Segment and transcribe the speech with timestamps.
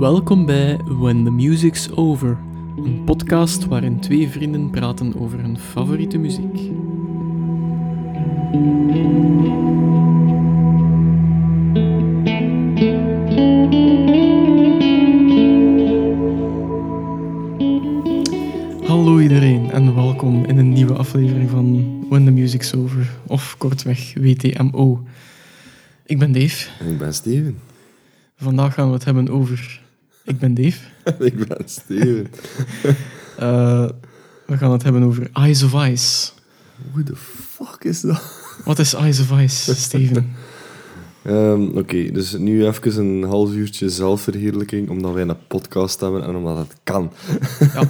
[0.00, 2.38] Welkom bij When the Music's Over,
[2.76, 6.56] een podcast waarin twee vrienden praten over hun favoriete muziek.
[18.86, 24.14] Hallo iedereen en welkom in een nieuwe aflevering van When the Music's Over, of kortweg
[24.14, 25.04] WTMO.
[26.06, 26.68] Ik ben Dave.
[26.78, 27.58] En ik ben Steven.
[28.36, 29.88] Vandaag gaan we het hebben over.
[30.24, 30.78] Ik ben Dave.
[31.28, 32.26] ik ben Steven.
[33.40, 33.88] Uh,
[34.46, 36.30] we gaan het hebben over Eyes of Ice.
[36.92, 38.22] What the fuck is dat?
[38.64, 40.32] Wat is Eyes of Ice, Steven?
[41.26, 46.34] Um, Oké, dus nu even een half uurtje zelfverheerlijking, omdat wij een podcast hebben en
[46.34, 47.12] omdat het kan.
[47.60, 47.88] ja, dat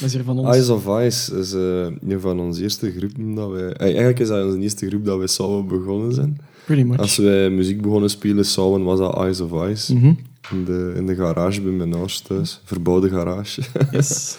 [0.00, 0.48] is hier van ons.
[0.48, 3.72] Eyes of Ice is uh, een van onze eerste groepen dat wij...
[3.72, 6.40] Eigenlijk is dat onze eerste groep dat wij samen begonnen zijn.
[6.64, 6.98] Pretty much.
[6.98, 9.94] Als wij muziek begonnen spelen samen, was dat Eyes of Ice.
[9.94, 10.18] Mm -hmm.
[10.50, 12.60] In, de, in de garage bij mijn ouders thuis.
[12.64, 13.62] Verbouwde garage.
[13.90, 14.36] Yes.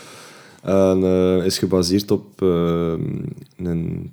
[0.61, 2.93] en uh, is gebaseerd op uh,
[3.57, 4.11] een,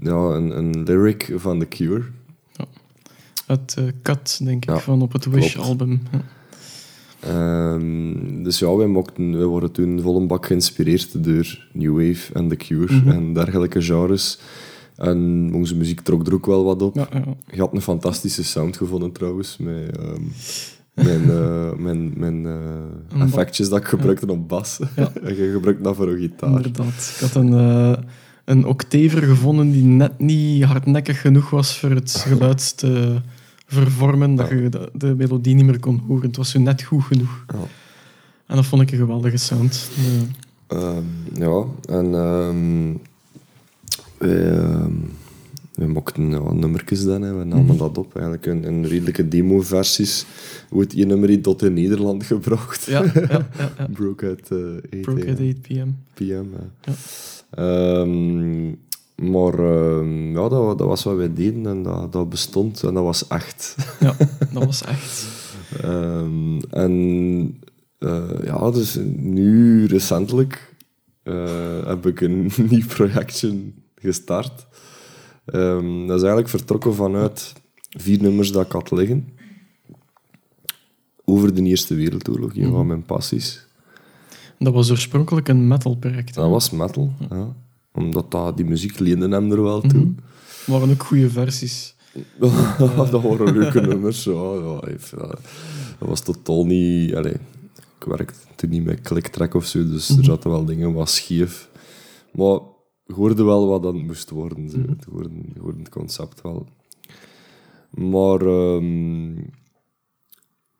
[0.00, 2.02] ja, een, een lyric van The Cure.
[2.52, 2.64] Ja.
[3.46, 6.02] Het uh, Cut, denk ik, ja, van op het Wish-album.
[6.12, 6.20] Ja.
[7.74, 12.32] Um, dus ja, wij, mochten, wij worden toen vol een bak geïnspireerd door New Wave
[12.32, 13.08] en The Cure Mhm.
[13.08, 14.38] en dergelijke genres.
[14.96, 16.94] En onze muziek trok er ook wel wat op.
[16.94, 17.24] Ja, ja.
[17.50, 20.32] Je had een fantastische sound gevonden trouwens, met um,
[21.08, 24.80] mijn, uh, mijn, mijn uh, effectjes dat ik gebruikte op bas.
[24.96, 25.12] Ja.
[25.24, 26.50] en je gebruikte dat voor een gitaar.
[26.50, 27.12] Inderdaad.
[27.14, 27.94] Ik had een, uh,
[28.44, 33.20] een octaver gevonden die net niet hardnekkig genoeg was voor het geluid te
[33.66, 36.26] vervormen, dat je de, de melodie niet meer kon horen.
[36.26, 37.44] Het was zo net goed genoeg.
[37.48, 37.58] Ja.
[38.46, 39.90] En dat vond ik een geweldige sound.
[41.34, 43.00] Ja, en um,
[44.18, 45.10] wij, um,
[45.82, 47.34] wij mochten ja, nummertjes dan, hè.
[47.38, 47.76] we namen Mhm.
[47.76, 48.14] dat op.
[48.16, 50.24] Eigenlijk in, in redelijke demo-versies.
[50.68, 52.84] Hoe het je nummer tot in Nederland gebracht.
[52.84, 53.48] ja, ja, ja,
[53.78, 53.86] ja.
[53.98, 55.88] Broke at uh, 8 Broke at 8 p.m.
[56.14, 56.24] p.m.
[56.24, 56.44] Ja.
[56.80, 56.92] Ja.
[57.50, 58.68] Ehm,
[59.32, 63.02] maar ehm, ja, dat, dat was wat wij deden en dat, dat bestond en dat
[63.04, 63.76] was echt.
[64.00, 64.16] Ja,
[64.54, 65.26] dat was echt.
[65.82, 67.60] Ehm, en
[67.98, 70.74] eh, ja, dus nu recentelijk
[71.22, 73.54] eh, heb ik een nieuw projectje
[73.96, 74.66] gestart.
[75.52, 77.52] Ehm, dat is eigenlijk vertrokken vanuit
[77.90, 79.28] vier nummers dat ik had liggen.
[81.24, 82.70] Over de Eerste Wereldoorlog, een Mhm.
[82.72, 83.66] van mijn passies.
[84.58, 86.34] Dat was oorspronkelijk een metalproject.
[86.34, 87.54] Dat was metal, ja.
[87.92, 90.00] Omdat dat, die muziek leende hem er wel toe.
[90.00, 90.10] Mhm.
[90.66, 91.94] waren ook goede versies.
[92.38, 94.24] dat waren leuke nummers.
[94.24, 94.80] Ja,
[95.98, 97.14] dat was totaal niet...
[97.14, 97.32] Allee,
[97.98, 100.18] ik werkte toen niet met kliktrack of zo, dus Mhm.
[100.18, 101.68] er zaten wel dingen wat scheef.
[102.32, 102.58] Maar
[103.12, 104.70] je hoorde wel wat dat moest worden.
[104.70, 104.78] Zo.
[104.78, 104.90] Mhm.
[104.90, 106.66] Het hoorde, je hoorde het concept wel.
[107.90, 109.38] Maar ehm,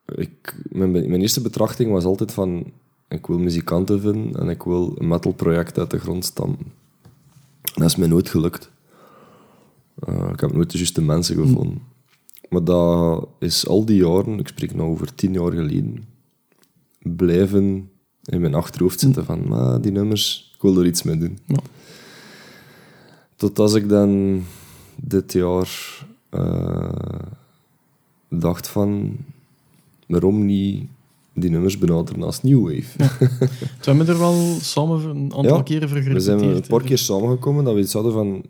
[0.05, 2.73] ik, mijn, mijn eerste betrachting was altijd van...
[3.09, 6.59] Ik wil muzikanten vinden en ik wil een metalproject uit de grond stammen.
[7.75, 8.71] Dat is mij nooit gelukt.
[10.09, 11.83] Uh, ik heb nooit de juiste mensen gevonden.
[12.49, 16.05] Maar dat is al die jaren, ik spreek nou over tien jaar geleden,
[16.99, 17.91] blijven
[18.23, 21.39] in mijn achterhoofd zitten van, maar die nummers, ik wil er iets mee doen.
[21.47, 21.59] Ja.
[23.43, 24.43] Tot als ik dan
[24.97, 26.93] dit jaar uh,
[28.29, 29.17] dacht van,
[30.07, 30.87] waarom niet
[31.35, 33.11] die nummers benaderen als New Wave?
[33.29, 33.49] We
[33.81, 37.65] hebben er wel samen een aantal Ja, keren voor We zijn een paar keer samengekomen
[37.65, 38.45] dat we iets hadden van...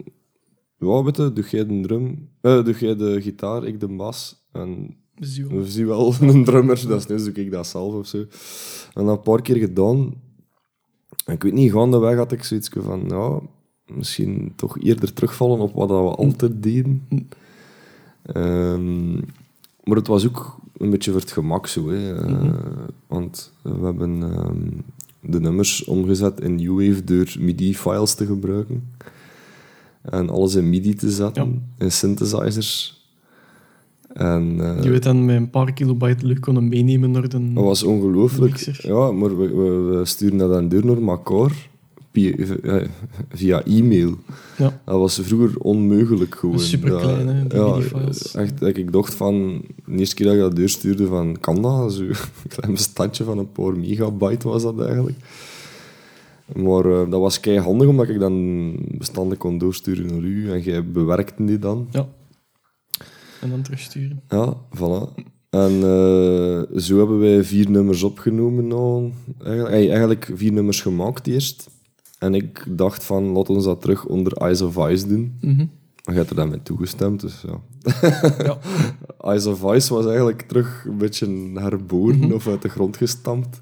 [0.78, 2.28] Ja, weet je, doe jij de drum...
[2.40, 4.44] eh, doe jij de gitaar, ik de bas.
[4.52, 8.18] En we zien wel een drummer, dat is net zoek ik dat zelf of zo.
[8.94, 10.14] En dat een paar keer gedaan.
[11.24, 13.04] En ik weet niet, gaandeweg had ik zoiets van...
[13.08, 13.40] Ja,
[13.96, 17.06] misschien toch eerder terugvallen op wat we altijd deden.
[18.22, 19.14] Ehm,
[19.84, 21.88] maar het was ook een beetje voor het gemak zo.
[21.88, 22.16] Hè.
[22.16, 22.54] Eh, Mhm.
[23.06, 24.68] Want we hebben ehm,
[25.20, 28.90] de nummers omgezet in New Wave door MIDI-files te gebruiken.
[30.02, 33.00] En alles in MIDI te zetten, in synthesizers.
[34.12, 37.52] En, eh, Je weet dan met een paar kilobyte leuk kunnen meenemen naar de...
[37.52, 38.56] dat was ongelooflijk.
[38.82, 41.70] Ja, maar we, we, we sturen dat dan door naar elkaar
[42.12, 42.32] via,
[42.62, 42.88] eh,
[43.28, 44.16] via e-mail.
[44.58, 44.80] Ja.
[44.84, 46.60] Dat was vroeger onmogelijk gewoon.
[46.60, 47.78] Superklein, hè, die ja.
[48.32, 49.64] Echt, dat ik dacht van...
[49.86, 51.40] De eerste keer dat ik dat doorstuurde van...
[51.40, 51.92] Kan dat?
[51.92, 52.14] Zo, een
[52.48, 55.18] klein bestandje van een paar megabyte was dat eigenlijk.
[56.56, 60.50] Maar eh, dat was kei handig, omdat ik dan bestanden kon doorsturen naar u.
[60.50, 61.88] En jij bewerkte die dan.
[61.90, 62.08] Ja.
[63.40, 64.22] En dan terugsturen.
[64.28, 65.30] Ja, voilà.
[65.50, 68.66] En eh, zo hebben wij vier nummers opgenomen.
[68.66, 69.12] Nou,
[69.44, 71.70] eigenlijk, eigenlijk vier nummers gemaakt eerst.
[72.22, 75.36] En ik dacht van, laat ons dat terug onder Eyes of Ice doen.
[75.40, 75.56] Mhm.
[76.04, 77.60] Maar je hebt er dan mee toegestemd, dus ja.
[78.44, 78.58] Ja.
[79.30, 82.32] Eyes of Ice was eigenlijk terug een beetje herboren Mhm.
[82.32, 83.60] of uit de grond gestampt.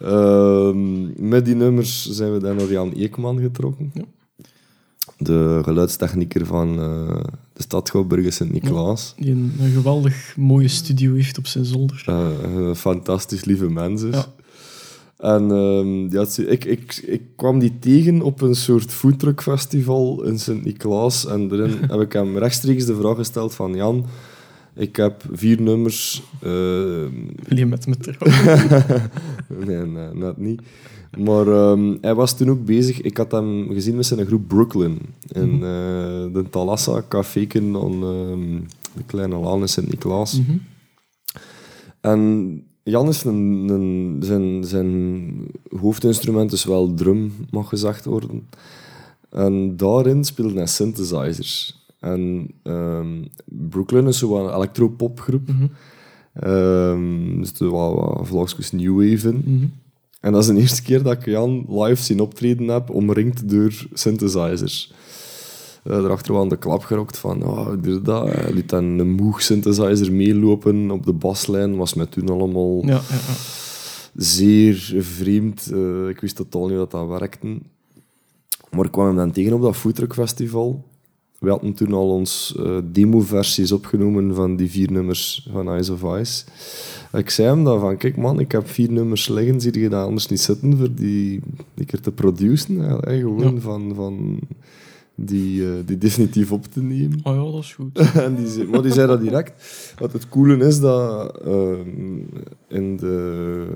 [0.00, 3.90] Ehm, met die nummers zijn we dan naar Jan Eekman getrokken.
[3.94, 4.02] Ja.
[5.18, 9.14] De geluidstechnieker van eh, de stad Gouwbrugge Sint-Niklaas.
[9.16, 12.02] Die een, een geweldig mooie studio heeft op zijn zolder.
[12.06, 14.14] Eh, fantastisch lieve mens is.
[14.14, 14.26] Ja.
[15.18, 21.26] En ehm, ja, ik, ik, ik kwam die tegen op een soort foodtruckfestival in Sint-Niklaas.
[21.26, 23.74] En daarin heb ik hem rechtstreeks de vraag gesteld van...
[23.74, 24.06] Jan,
[24.74, 26.22] ik heb vier nummers...
[26.42, 27.10] ehm,
[27.48, 29.10] Wil je met me trouwen?
[29.66, 30.62] nee, nee, net niet.
[31.18, 33.00] Maar ehm, hij was toen ook bezig...
[33.00, 34.98] Ik had hem gezien met zijn groep Brooklyn.
[35.28, 35.62] In Mhm.
[35.64, 38.60] eh, de Thalassa caféken aan ehm,
[38.96, 40.40] de Kleine Laan in Sint-Niklaas.
[40.40, 40.56] Mhm.
[42.00, 45.32] En Jan is een, een, zijn, zijn
[45.80, 48.48] hoofdinstrument is wel drum, mag gezegd worden.
[49.30, 51.82] En daarin speelde hij synthesizers.
[52.00, 55.48] En ehm, Brooklyn is zo'n electropopgroep.
[55.48, 55.66] Mhm.
[56.32, 59.42] Ehm er wat, wat vlagjes new wave in.
[59.44, 59.66] Mhm.
[60.20, 63.86] En dat is de eerste keer dat ik Jan live zien optreden heb, omringd door
[63.92, 64.92] synthesizers.
[65.88, 68.28] Eh daarachter wel aan de klap gerokt van, oh, dit, dat.
[68.28, 71.76] Hij liet dan een Moog synthesizer meelopen op de baslijn.
[71.76, 73.34] Was mij toen allemaal Ja, ja, ja.
[74.14, 75.70] zeer vreemd.
[75.72, 77.58] Eh, ik wist totaal niet dat dat werkte.
[78.70, 80.84] Maar ik kwam hem dan tegen op dat Foodtruck Festival.
[81.38, 86.18] We hadden toen al ons eh, demo-versies opgenomen van die vier nummers van Eyes of
[86.18, 86.44] Ice.
[87.12, 90.06] Ik zei hem dan van, kijk man, ik heb vier nummers liggen, zie je dat
[90.06, 91.40] anders niet zitten voor die,
[91.74, 93.18] die keer te produceren?
[93.18, 94.38] gewoon van, van
[95.20, 97.20] die, eh, die definitief op te nemen.
[97.22, 97.98] Oh ja, dat is goed.
[98.24, 99.52] en die zei, maar die zei dat direct.
[99.98, 102.18] Wat het coole is dat ehm,
[102.68, 103.66] in de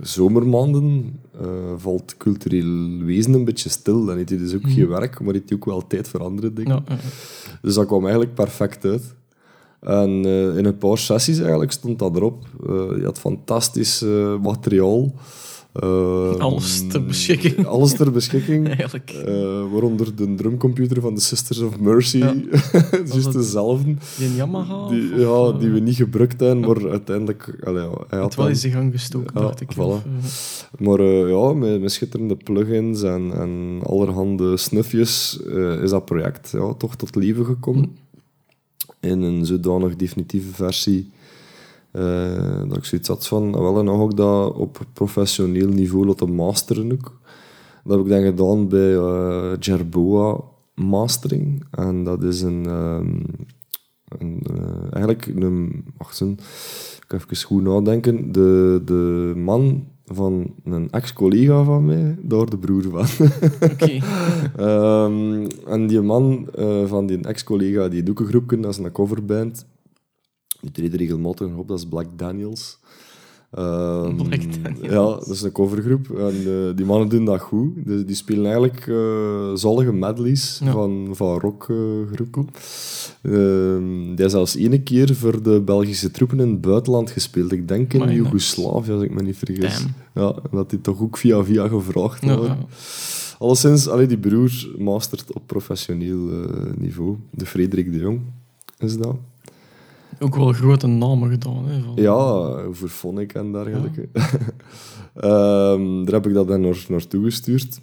[0.00, 4.04] zomermaanden eh, valt cultureel wezen een beetje stil.
[4.04, 6.52] Dan heeft hij dus ook geen werk, maar heeft hij ook wel tijd voor andere
[6.52, 6.84] dingen.
[6.88, 6.96] Ja.
[7.62, 9.14] Dus dat kwam eigenlijk perfect uit.
[9.82, 12.44] En eh, in een paar sessies eigenlijk stond dat erop.
[12.66, 15.12] Eh, je had fantastisch eh, materiaal.
[15.72, 17.66] Eh, Alles ter beschikking.
[17.74, 18.68] Alles ter beschikking.
[18.68, 19.10] Eigenlijk.
[19.10, 19.34] Eh,
[19.72, 22.18] waaronder de drumcomputer van de Sisters of Mercy.
[22.18, 22.34] Ja.
[22.90, 23.94] Het is dezelfde.
[24.18, 24.88] Die Yamaha?
[24.88, 27.58] Die, ja, of, die eh, we niet gebruikt hebben, maar uiteindelijk...
[27.64, 29.72] Allee, hij Het had wel in gang gestoken, Ja, dacht ik.
[29.74, 29.78] voilà.
[29.78, 30.04] Of,
[30.78, 36.04] eh, Maar eh, ja, met, met schitterende plugins en, en allerhande snufjes eh, is dat
[36.04, 37.96] project ja, toch tot leven gekomen.
[39.00, 41.10] In een zodanig definitieve versie
[41.92, 46.06] eh, dat ik zoiets had van, ah, wel, en ga ik dat op professioneel niveau
[46.06, 47.20] laten masteren ook.
[47.84, 50.40] Dat heb ik dan gedaan bij eh Jerboa
[50.74, 51.64] Mastering.
[51.70, 52.66] En dat is een...
[52.66, 53.20] ehm,
[54.18, 55.84] een eh, eigenlijk een...
[55.96, 58.32] Wacht eens, ik even goed nadenken.
[58.32, 63.28] De, de man van een ex-collega van mij, daar de broer van.
[63.72, 63.98] Oké.
[64.56, 66.48] Ehm, en die man
[66.86, 69.66] van die ex-collega, die doet een groepje, dat is een coverband.
[70.62, 72.78] Die treden regelmatig op, dat is Black Daniels.
[73.50, 74.80] Ehm, Black Daniels.
[74.92, 76.10] Ja, dat is een covergroep.
[76.18, 77.68] En eh, die mannen doen dat goed.
[77.86, 80.72] Dus die spelen eigenlijk eh zollige medleys Ja.
[80.72, 82.48] van, van rockgroepen.
[83.22, 87.52] Ehm, die is zelfs ene keer voor de Belgische troepen in het buitenland gespeeld.
[87.52, 88.10] Ik denk in.
[88.12, 89.78] Joegoslavië, als ik me niet vergis.
[89.78, 89.94] Damn.
[90.14, 92.56] Ja, dat die toch ook via via gevraagd Ja, worden.
[92.56, 92.66] ja.
[93.38, 97.16] Alleszins, allee, die broer mastert op professioneel eh, niveau.
[97.30, 98.20] De Frederik de Jong
[98.78, 99.16] is dat.
[100.22, 101.64] Ook wel grote namen gedaan.
[101.68, 104.08] Hè, van- Ja, voor Phonic en dergelijke.
[105.14, 107.80] Ehm, daar heb ik dat dan naar, naartoe gestuurd.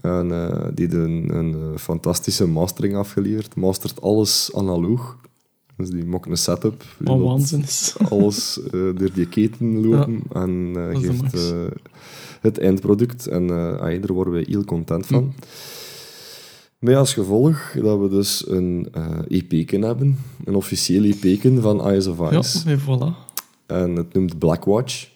[0.00, 3.56] En eh, die heeft een, een eh, fantastische mastering afgeleverd.
[3.56, 5.18] Mastert alles analoog.
[5.76, 6.80] Dus die maakt een setup.
[6.98, 7.94] Die Wat laat waanzin is.
[8.10, 11.54] alles eh, door die keten lopen en geeft
[12.40, 13.26] het eindproduct.
[13.26, 15.22] En daar worden we heel content van.
[15.22, 15.44] Hm.
[16.80, 20.16] Met als gevolg dat we dus een eh EP'ken hebben.
[20.44, 22.70] Een officieel EP'ken van Eyes of Ja, Ice.
[22.70, 23.28] en voilà.
[23.66, 25.08] En het noemt Blackwatch.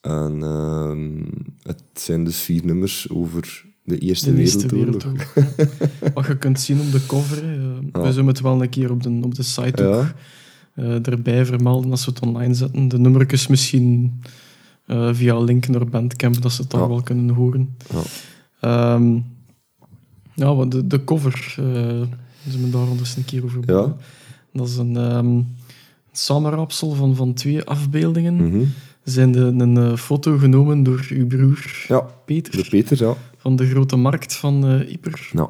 [0.00, 1.22] En ehm,
[1.62, 5.34] het zijn dus vier nummers over de Eerste, De Eerste Wereldoorlog.
[5.34, 6.12] Wereldoorlog.
[6.14, 7.44] Wat je kunt zien op de cover.
[7.44, 7.52] Eh,
[7.92, 8.00] Ja.
[8.02, 10.14] We zullen het wel een keer op de, op de site ook Ja,
[10.74, 12.88] eh, erbij vermelden als we het online zetten.
[12.88, 14.20] De nummertjes misschien
[15.12, 16.88] via link naar Bandcamp, dat ze het Ja.
[16.88, 17.76] wel kunnen horen.
[17.90, 18.02] Ja.
[18.60, 19.18] Ehm,
[20.40, 21.64] ja, wat de, de cover, eh
[22.48, 23.96] zullen we daar anders een keer over Ja.
[24.52, 25.40] Dat is een ehm
[26.12, 28.34] samenraapsel van, van twee afbeeldingen.
[28.34, 28.64] mhm.
[29.04, 33.14] Zijn de, een eh, foto genomen door uw broer ja Peter de Peter, ja.
[33.36, 35.30] van de Grote Markt van eh Ieper.
[35.32, 35.48] ja.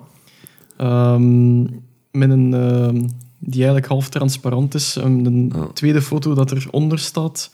[0.77, 1.61] Ehm,
[2.11, 4.99] met een, ehm, die eigenlijk half transparant is.
[5.53, 5.67] Ja.
[5.73, 7.51] tweede foto dat eronder staat,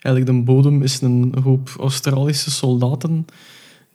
[0.00, 3.26] eigenlijk de bodem, is een hoop Australische soldaten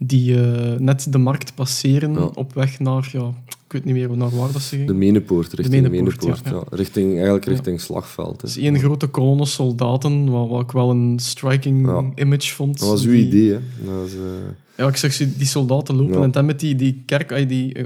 [0.05, 2.19] die eh, net de markt passeren Ja.
[2.33, 4.97] op weg naar, ja, ik weet niet meer naar waar dat ze De gingen.
[4.97, 6.69] Menepoort, richting de Menepoort, Menepoort.
[6.69, 6.77] ja.
[6.77, 8.41] Richting, eigenlijk richting Slagveld.
[8.41, 8.61] Hè.
[8.61, 12.79] één grote kolonne soldaten, wat, wat ik wel een striking image vond.
[12.79, 13.59] Dat was uw idee, hè?
[13.85, 14.19] Dat is, eh,
[14.77, 17.85] Ja, ik zeg ze, die soldaten lopen en dan met die, die kerk, die, eh,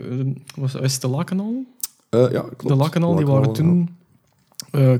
[0.55, 1.65] was, was het de Lakenal?
[2.09, 2.67] ja, klopt.
[2.67, 3.89] De Lakenal, die waren toen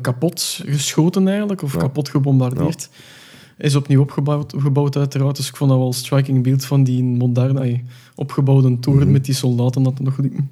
[0.02, 2.90] kapot geschoten eigenlijk, of kapot gebombardeerd.
[3.58, 7.04] Is opnieuw opgebouwd gebouwd uiteraard, dus ik vond dat wel een striking beeld van die
[7.04, 7.80] moderne,
[8.16, 9.12] opgebouwde toren Mhm.
[9.12, 10.50] met die soldaten dat nog liepen.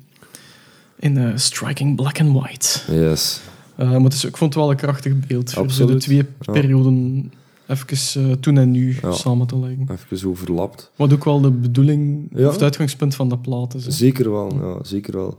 [1.00, 2.80] In eh, striking black and white.
[3.10, 3.42] Yes.
[3.76, 6.02] Eh, maar is, ik vond het wel een krachtig beeld voor zo de Absoluut.
[6.02, 6.52] twee Ja.
[6.54, 7.32] perioden
[7.68, 9.12] even eh, toen en nu Ja.
[9.12, 9.88] samen te leggen.
[10.14, 10.92] Even overlapt.
[10.96, 12.48] Wat ook wel de bedoeling, Ja.
[12.48, 13.86] of het uitgangspunt van de plaat is.
[13.86, 13.92] hè.
[13.92, 15.38] Zeker wel, ja, zeker wel.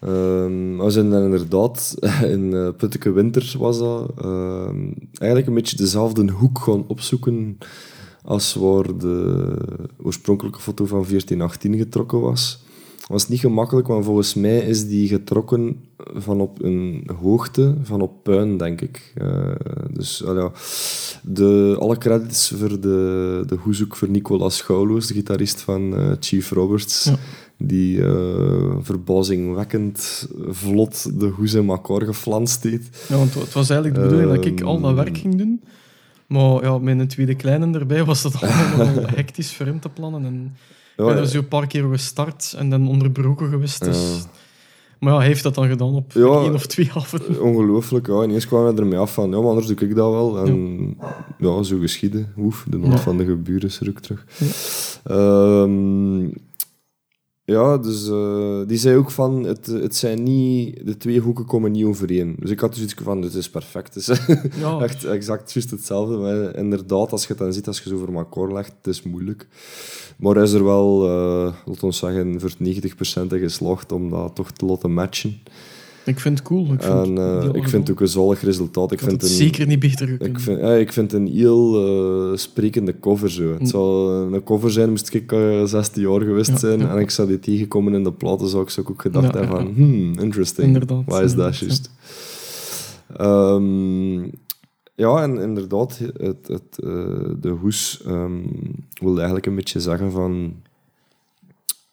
[0.00, 1.94] Ehm, we zijn dan inderdaad,
[2.34, 7.58] in uh, Putteke Winter was dat, ehm, eigenlijk een beetje dezelfde hoek gaan opzoeken
[8.22, 9.44] als waar de
[10.02, 12.64] oorspronkelijke foto van 1418 getrokken was.
[12.96, 15.80] Het was niet gemakkelijk, want volgens mij is die getrokken
[16.14, 19.12] van op een hoogte van op puin, denk ik.
[19.14, 19.52] Eh,
[19.90, 20.22] dus
[21.22, 26.50] de, alle credits voor de, de hoezoek voor Nicolas Schouwloos, de gitarist van eh, Chief
[26.50, 27.10] Roberts.
[27.58, 33.06] Die eh, verbazingwekkend vlot de hoes in elkaar geflanst heeft.
[33.08, 34.96] Ja, want het was eigenlijk de bedoeling dat ik al dat Ehm.
[35.04, 35.62] werk ging doen.
[36.26, 40.24] Maar ja, met een tweede kleine erbij was dat allemaal hectisch voor hem te plannen.
[40.24, 40.34] En
[40.96, 43.84] ik ben Ja, er zo een paar keer gestart en dan onderbroken geweest.
[43.84, 43.96] Dus.
[44.18, 44.30] Ja.
[45.00, 46.40] Maar ja, hij heeft dat dan gedaan op Ja.
[46.42, 47.42] één of twee avonden.
[47.42, 48.22] Ongelooflijk, ja.
[48.22, 50.38] Ineens kwamen we ermee af van, ja, maar anders doe ik dat wel.
[50.46, 50.96] En
[51.38, 52.32] ja, zo geschieden.
[52.38, 54.24] Oef, de nood van de geburen is er ook terug.
[55.04, 55.66] Ja.
[57.46, 61.72] Ja, dus eh, die zei ook van, het, het zijn niet, de twee hoeken komen
[61.72, 62.36] niet overeen.
[62.38, 63.94] Dus ik had dus iets van, dit is perfect.
[63.94, 64.18] Het is
[64.62, 66.16] Ja, echt exact juist hetzelfde.
[66.16, 69.02] Maar inderdaad, als je het dan ziet, als je zo voor elkaar legt, het is
[69.02, 69.48] moeilijk.
[70.16, 74.34] Maar hij is er wel, eh laten we zeggen, voor 90% in geslaagd om dat
[74.34, 75.40] toch te laten matchen.
[76.06, 76.72] Ik vind het cool.
[76.72, 78.92] Ik vind, En eh, ik vind het ook een zalig resultaat.
[78.92, 80.30] Ik vind het een, zeker niet beter gekund.
[80.30, 81.86] ik vind, ja, ik vind een heel
[82.32, 83.50] eh, sprekende cover zo.
[83.52, 83.66] Het Mm.
[83.66, 86.90] zou een cover zijn, moest ik eh 16 jaar geweest Ja, zijn ja.
[86.94, 89.72] en ik zou die tegenkomen in de platen, zou ik zo ook gedacht hebben van,
[89.74, 90.66] hmm, interesting.
[90.66, 91.90] Inderdaad, Wat is dat juist?
[93.16, 94.22] Ehm,
[94.94, 98.32] ja, en inderdaad, het, het, eh, de hoes ehm
[99.00, 100.54] wil eigenlijk een beetje zeggen van...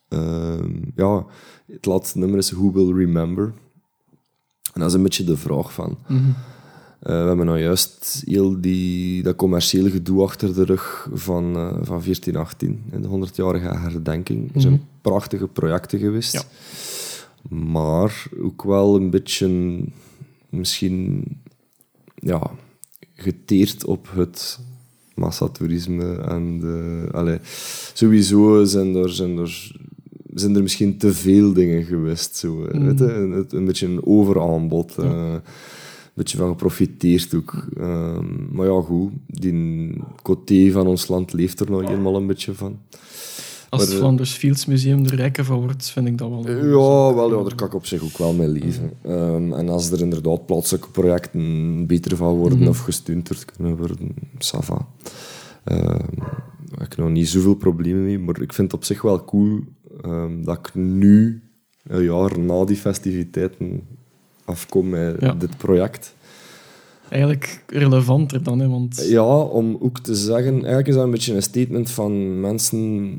[0.09, 1.25] ehm, ja,
[1.71, 3.53] het laatste nummer is Who Will Remember.
[4.73, 5.97] En dat is een beetje de vraag van...
[7.03, 11.69] Eh, we hebben nou juist heel die, dat commerciële gedoe achter de rug van, eh,
[11.69, 14.55] van 1418, in de 100-jarige herdenking.
[14.55, 16.33] Er zijn prachtige projecten geweest.
[16.33, 16.43] Ja.
[17.57, 19.79] Maar ook wel een beetje,
[20.49, 21.23] misschien,
[22.15, 22.51] ja,
[23.13, 24.59] geteerd op het
[25.15, 26.15] massatoerisme.
[26.15, 27.39] En de, allee,
[27.93, 29.75] sowieso zijn er, zijn, er,
[30.35, 32.35] zijn er misschien te veel dingen geweest.
[32.35, 32.85] Zo, eh, Mhm.
[32.85, 34.93] weet je, een, een beetje een overaanbod.
[34.97, 35.03] Ja.
[35.03, 37.65] eh, een beetje van geprofiteerd ook.
[37.77, 38.25] Ehm,
[38.55, 42.77] maar ja, goed, die coté van ons land leeft er nog eenmaal een beetje van.
[43.69, 46.49] Als het Maar, eh, Flanders Fields Museum er rijker van wordt, vind ik dat wel.
[46.49, 48.91] Ja, wel, ja, daar kan ik op zich ook wel mee leven.
[49.01, 52.67] Ehm, en als er inderdaad plaatselijke projecten beter van worden Mhm.
[52.67, 54.87] of gesteund kunnen worden, ça va.
[55.63, 55.85] Ehm,
[56.17, 59.25] daar heb ik nog niet zoveel problemen mee, maar ik vind het op zich wel
[59.25, 59.59] cool
[60.01, 61.41] ehm, dat ik nu,
[61.87, 63.81] een jaar na die festiviteiten,
[64.45, 65.33] afkom met Ja.
[65.33, 66.15] dit project.
[67.09, 71.35] Eigenlijk relevanter dan, hè, want Ja, om ook te zeggen, eigenlijk is dat een beetje
[71.35, 73.17] een statement van mensen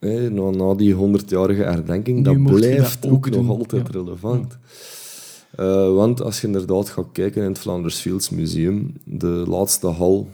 [0.00, 2.16] hè, na, na die 100-jarige herdenking.
[2.16, 3.92] Nu dat blijft dat ook, ook nog altijd ja.
[3.92, 4.58] relevant.
[5.56, 10.28] Eh, want als je inderdaad gaat kijken in het Flanders Fields Museum, de laatste hal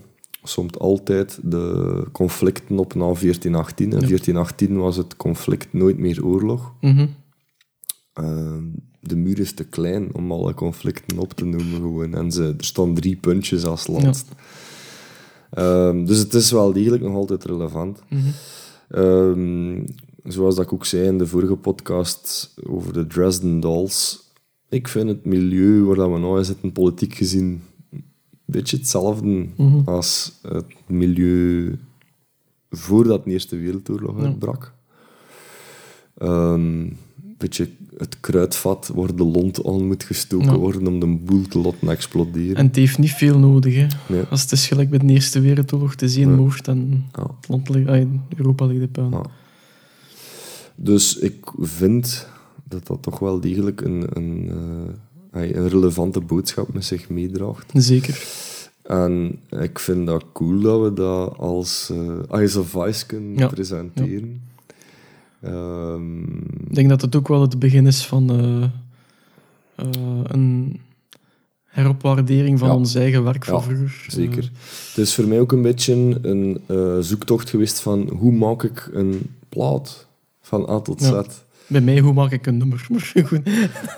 [0.49, 3.93] somt altijd de conflicten op na 1418.
[3.93, 4.07] En Ja.
[4.07, 6.73] 1418 was het conflict nooit meer oorlog.
[6.81, 7.07] Mhm.
[8.13, 8.57] Eh,
[9.01, 11.75] de muur is te klein om alle conflicten op te noemen.
[11.81, 12.15] Gewoon.
[12.15, 14.25] En ze, er staan drie puntjes als land.
[15.51, 18.03] Ehm, dus het is wel degelijk nog altijd relevant.
[18.09, 18.21] Mhm.
[18.89, 19.87] Ehm,
[20.25, 24.23] zoals dat ik ook zei in de vorige podcast over de Dresden Dolls.
[24.69, 27.63] Ik vind het milieu waar dat we nu in zitten, politiek gezien,
[28.45, 29.81] beetje hetzelfde Mhm.
[29.85, 31.79] als het milieu
[32.71, 34.25] voordat de Eerste Wereldoorlog Ja.
[34.25, 34.73] uitbrak.
[36.19, 36.87] Ehm,
[37.39, 40.57] beetje het kruidvat waar de lont aan moet gestoken Ja.
[40.57, 42.57] worden om de boel te laten exploderen.
[42.57, 43.75] En het heeft niet veel nodig.
[43.75, 43.87] Hè.
[44.09, 44.23] Nee.
[44.31, 46.37] Als het is gelijk met de Eerste Wereldoorlog, is één Ja.
[46.37, 47.23] moord en Ja.
[47.41, 48.05] het land ligt, ah,
[48.37, 49.11] Europa ligt de puin.
[49.11, 49.23] Ja.
[50.77, 52.29] Dus ik vind
[52.69, 54.95] dat dat toch wel degelijk een, een, eh,
[55.35, 57.71] een relevante boodschap met zich meedraagt.
[57.75, 58.23] Zeker.
[58.83, 63.47] En ik vind dat cool dat we dat als uh, Eyes of Vice kunnen Ja.
[63.49, 64.43] presenteren.
[65.41, 66.23] Ehm,
[66.69, 68.63] Ik denk dat het ook wel het begin is van eh,
[69.75, 70.81] eh, een
[71.65, 72.75] heropwaardering van Ja.
[72.75, 74.05] ons eigen werk van vroeger.
[74.09, 74.39] zeker.
[74.43, 74.49] Eh,
[74.89, 78.89] Het is voor mij ook een beetje een eh, zoektocht geweest van hoe maak ik
[78.93, 80.07] een plaat
[80.41, 81.13] van A tot Z.
[81.67, 82.87] Bij mij, hoe maak ik een nummer?
[82.91, 83.49] Maar goed.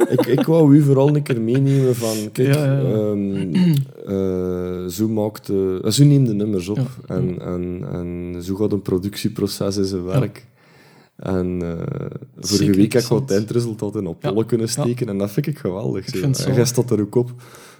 [0.08, 2.92] ik, ik wou u vooral een keer meenemen van, kijk, Ja, ja, ja.
[2.92, 3.74] ehm,
[4.06, 6.88] eh, zo, maakt, eh, zo neemt de nummers op.
[7.06, 10.46] En, en, en zo gaat een productieproces in zijn werk.
[11.16, 11.86] En eh,
[12.38, 16.06] vorige week heb ik wat eindresultaat in Apollo kunnen steken en dat vind ik geweldig.
[16.06, 17.30] Ik vind en jij staat er ook op.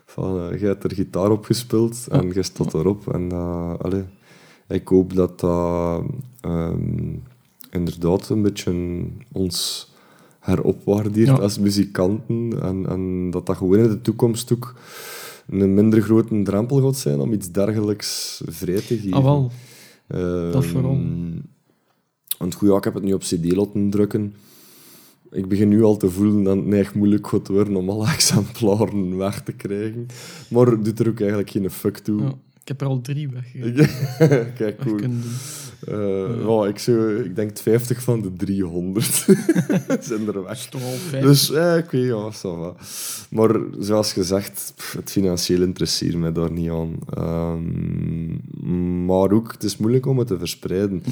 [0.07, 3.12] Van, jij hebt er gitaar op gespeeld en jij staat erop.
[3.14, 4.05] En dat, allee,
[4.69, 6.02] ik hoop dat dat
[6.40, 7.14] ehm,
[7.76, 9.88] inderdaad een beetje ons
[10.40, 11.35] heropwaardeert Ja.
[11.35, 12.62] als muzikanten.
[12.62, 14.75] En, en dat dat gewoon in de toekomst ook
[15.49, 19.12] een minder grote drempel gaat zijn om iets dergelijks vrij te geven.
[19.12, 19.50] Ah, wel.
[20.06, 21.00] Ehm, Dat vooral.
[22.38, 24.35] Want goed, ja, ik heb het nu op cd laten drukken.
[25.30, 29.16] Ik begin nu al te voelen dat het echt moeilijk gaat worden om alle exemplaren
[29.16, 30.06] weg te krijgen.
[30.50, 32.23] Maar het doet er ook eigenlijk geen fuck toe.
[32.23, 32.28] Ja.
[32.61, 33.52] Ik heb er al drie weg,
[34.59, 34.99] Kijk, cool.
[36.47, 39.05] Ja, ik, zou, ik denk 50 van de 300
[40.00, 41.23] zijn er weg.
[41.23, 42.75] Dus eh, ik weet ja, ça va.
[43.31, 46.99] Maar zoals gezegd, pff, het financieel interesseert mij daar niet aan.
[47.14, 51.02] Ehm, maar ook, het is moeilijk om het te verspreiden.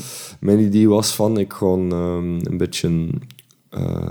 [0.41, 3.09] Mijn idee was van, ik ga ehm, een beetje
[3.71, 4.09] eh,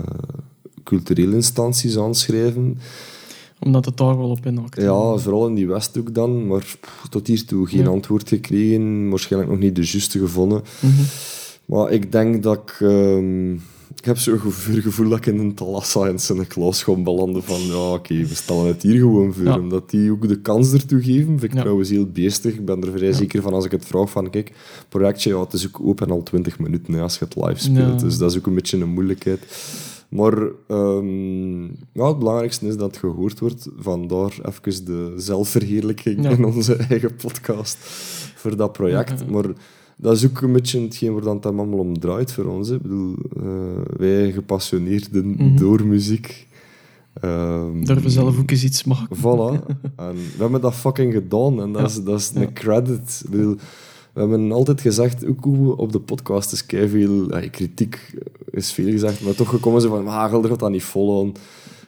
[0.84, 2.78] culturele instanties aanschrijven.
[3.64, 4.80] Omdat het daar wel op inhakt.
[4.80, 7.88] Ja, vooral in die Westhoek dan, maar pff, tot hiertoe geen Ja.
[7.88, 9.08] antwoord gekregen.
[9.08, 10.62] Waarschijnlijk nog niet de juiste gevonden.
[10.80, 10.92] Mhm.
[11.64, 12.76] Maar ik denk dat ik...
[12.88, 13.52] ehm,
[13.96, 17.60] ik heb zo'n gevoel, gevoel dat ik in een Talassa in Sint-Niklaas ga belanden van
[17.60, 19.44] ja, oké, we stellen het hier gewoon voor.
[19.44, 19.58] Ja.
[19.58, 21.60] Omdat die ook de kans ertoe geven, vind ik Ja.
[21.60, 22.54] trouwens heel beestig.
[22.54, 23.12] Ik ben er vrij Ja.
[23.14, 24.52] zeker van als ik het vraag van, kijk,
[24.88, 28.00] projectje, ja, het is ook open al 20 minuten hè, als je het live speelt.
[28.00, 29.40] Dus dat is ook een beetje een moeilijkheid.
[30.14, 30.32] Maar
[30.68, 33.68] ehm, ja, het belangrijkste is dat het gehoord wordt.
[33.78, 36.30] Vandaar even de zelfverheerlijking Ja.
[36.30, 37.76] in onze eigen podcast
[38.34, 39.20] voor dat project.
[39.20, 39.30] Ja.
[39.30, 39.44] Maar
[39.96, 42.68] dat is ook een beetje hetgeen waar dan het allemaal om draait voor ons.
[42.68, 42.74] hè.
[42.74, 43.44] Ik bedoel, eh,
[43.96, 45.56] wij gepassioneerden Mhm.
[45.56, 46.46] door muziek.
[47.20, 49.16] ehm, Durven zelf ook eens iets maken.
[49.16, 49.66] Voilà.
[49.96, 53.22] En we hebben dat fucking gedaan en dat is, dat is een credit.
[53.24, 53.56] Ik bedoel,
[54.14, 58.14] we hebben altijd gezegd, ook hoe op de podcast is veel kritiek
[58.50, 61.32] is veel gezegd, maar toch gekomen zijn van, maar gaat dat niet vol aan.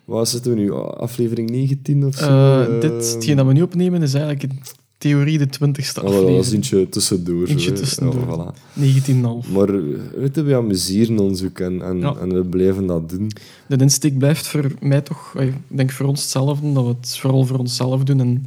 [0.04, 0.72] Waar zitten we nu?
[0.72, 2.24] Aflevering 19 of zo?
[2.24, 4.58] Eh, Eh, dit, hetgeen dat we nu opnemen, is eigenlijk in
[4.98, 6.64] theorie de twintigste ah, wel, dat is aflevering.
[6.72, 7.46] eentje tussendoor.
[7.46, 8.14] Eentje tussendoor.
[8.28, 9.44] Ja, voilà.
[9.46, 9.52] 19,5.
[9.52, 9.82] Maar
[10.20, 12.14] weet je, we amuseren ons ook en, en, Ja.
[12.20, 13.30] en we blijven dat doen.
[13.66, 17.44] De insteek blijft voor mij toch, ik denk voor ons hetzelfde, dat we het vooral
[17.44, 18.20] voor onszelf doen.
[18.20, 18.46] En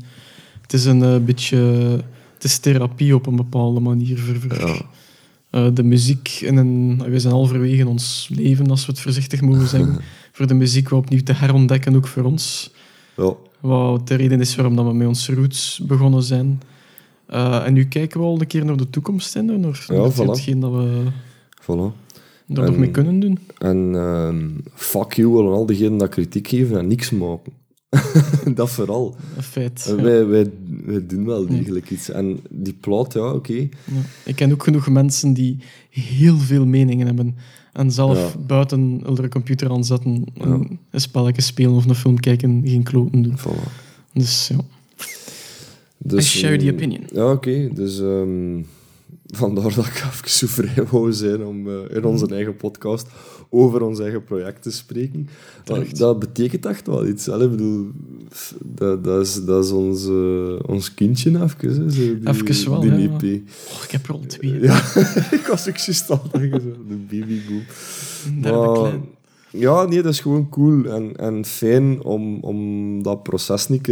[0.61, 1.57] het is een eh, beetje,
[2.39, 4.81] het is therapie op een bepaalde manier voor, voor Ja.
[5.49, 6.41] eh, de muziek.
[6.45, 9.97] En een, we zijn halverwege in ons leven, als we het voorzichtig mogen zeggen,
[10.31, 12.71] voor de muziek wat opnieuw te herontdekken, ook voor ons.
[13.17, 16.61] Ja, Wat de reden is waarom dat we met onze roots begonnen zijn.
[17.25, 20.11] Eh, en nu kijken we al een keer naar de toekomst in, naar, naar Ja,
[20.11, 20.15] voilà.
[20.15, 21.03] hetgeen dat we
[21.61, 21.93] voilà.
[22.47, 23.39] er nog mee kunnen doen.
[23.57, 27.51] En ehm, fuck you aan al diegenen dat kritiek geven en niks maken.
[28.55, 29.15] dat vooral.
[29.39, 29.85] Feit.
[29.87, 29.95] Ja.
[29.95, 30.51] wij, wij,
[30.85, 32.09] wij doen wel degelijk iets.
[32.09, 33.53] En die plaat, ja, oké.
[33.53, 33.69] Ja.
[34.25, 35.57] Ik ken ook genoeg mensen die
[35.89, 37.35] heel veel meningen hebben
[37.73, 38.39] en zelf Ja.
[38.39, 43.37] buiten hun computer aanzetten en een spelletje spelen of een film kijken, geen kloten doen.
[43.39, 43.71] Voilà.
[44.13, 44.57] Dus ja.
[45.97, 47.03] Dus, I share the ehm, opinion.
[47.13, 47.69] Ja, oké.
[47.73, 48.61] Dus ehm,
[49.25, 53.07] vandaar dat ik even vrij wou zijn om eh, in onze eigen podcast
[53.49, 55.29] over ons eigen project te spreken.
[55.93, 57.25] Dat betekent echt wel iets.
[57.25, 57.43] hè.
[57.43, 57.87] Ik bedoel,
[58.65, 61.55] dat, dat, is, dat is ons, eh, ons kindje even.
[61.59, 62.91] Hè, zo, die, Even wel, die.
[62.91, 63.41] EP.
[63.71, 64.59] Oh, ik heb er al twee.
[64.61, 64.77] Ja,
[65.39, 67.63] ik was ook juist de babyboom.
[68.41, 69.03] Maar, klein.
[69.51, 73.87] ja, nee, dat is gewoon cool en, en fijn om, om dat proces niet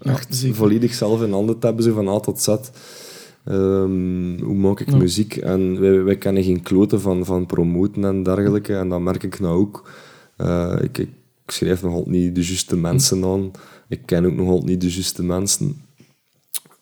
[0.00, 0.18] Ja,
[0.52, 2.48] volledig zelf in handen te hebben, zo van A tot Z.
[3.44, 4.96] Ehm, hoe maak ik Ja.
[4.96, 5.36] muziek?
[5.36, 9.40] En wij, wij kennen geen kloten van, van promoten en dergelijke, en dat merk ik
[9.40, 9.90] nou ook.
[10.36, 11.08] Eh, ik, ik
[11.46, 13.50] schrijf nog altijd niet de juiste mensen aan.
[13.88, 15.76] Ik ken ook nog altijd niet de juiste mensen.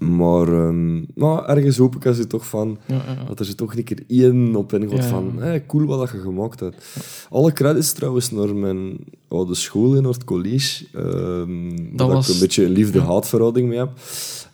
[0.01, 0.75] Maar,
[1.15, 4.57] maar ergens hoop ik als je toch van Ja, dat er toch een keer één
[4.57, 6.87] op ingaat van hey, cool wat dat je gemaakt hebt.
[7.31, 8.97] Alle credits trouwens naar mijn
[9.29, 10.85] oude school in het college.
[10.95, 13.91] ehm dat was- ik een beetje een liefde-haatverhouding mee heb.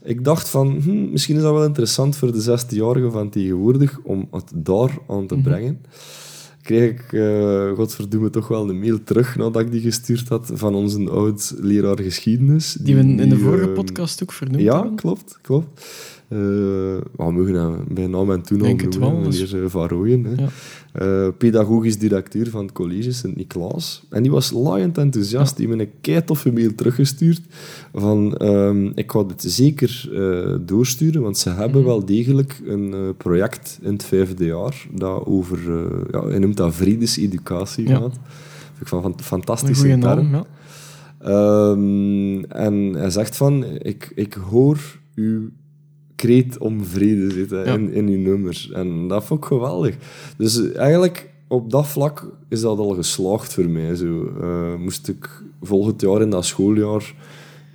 [0.05, 4.29] Ik dacht van, hm, misschien is dat wel interessant voor de 16-jarigen van tegenwoordig om
[4.31, 5.43] het daar aan te Mhm.
[5.45, 5.81] brengen.
[6.67, 10.75] Kreeg ik, eh godverdomme, toch wel een mail terug nadat ik die gestuurd had van
[10.75, 12.73] onze oud leraar geschiedenis.
[12.81, 14.95] Die we in de vorige ehm, podcast ook vernoemd ja, hebben.
[14.97, 15.67] klopt, klopt.
[16.29, 20.25] Eh we mogen hem bij naam en toenaam noemen, is- meneer eh, Van Rooyen.
[20.25, 20.43] Hè.
[20.43, 20.49] Ja.
[20.97, 24.03] Eh, pedagogisch directeur van het college Sint-Niklaas.
[24.11, 25.57] En die was laaiend enthousiast.
[25.57, 27.41] Die heeft me een kei toffe mail teruggestuurd
[27.95, 31.89] van ehm, ik ga dit zeker eh, doorsturen, want ze hebben Mhm.
[31.89, 35.59] wel degelijk een eh, project in het vijfde jaar dat over,
[36.13, 37.97] ja, hij noemt dat vredeseducatie Ja.
[37.99, 38.19] gaat.
[38.67, 40.01] Vind ik van van Een fantastische term.
[40.01, 40.45] naam, ja.
[41.21, 44.79] Ehm, en hij zegt van, ik, ik hoor
[45.15, 45.51] uw
[46.17, 47.75] kreet om vrede zitten Ja.
[47.75, 48.71] in, in uw nummers.
[48.71, 49.97] En dat vond ik geweldig.
[50.37, 53.95] Dus eh, eigenlijk, op dat vlak is dat al geslaagd voor mij.
[53.95, 54.33] Zo.
[54.41, 57.15] Eh, moest ik volgend jaar in dat schooljaar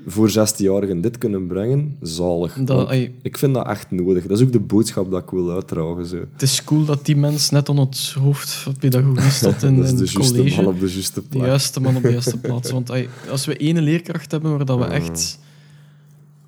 [0.08, 2.54] voor 16-jarigen dit kunnen brengen, zalig.
[2.63, 4.27] Dat- ik vind dat echt nodig.
[4.27, 6.06] Dat is ook de boodschap dat ik wil uitdragen.
[6.06, 6.17] Zo.
[6.32, 10.01] Het is cool dat die mens net aan het hoofd van pedagogie staat in, dat
[10.01, 10.56] is de college.
[10.56, 11.45] man op de juiste De plek.
[11.45, 12.71] juiste man op de juiste plaats.
[12.71, 12.91] Want
[13.30, 15.39] als we ene leerkracht hebben waar dat we echt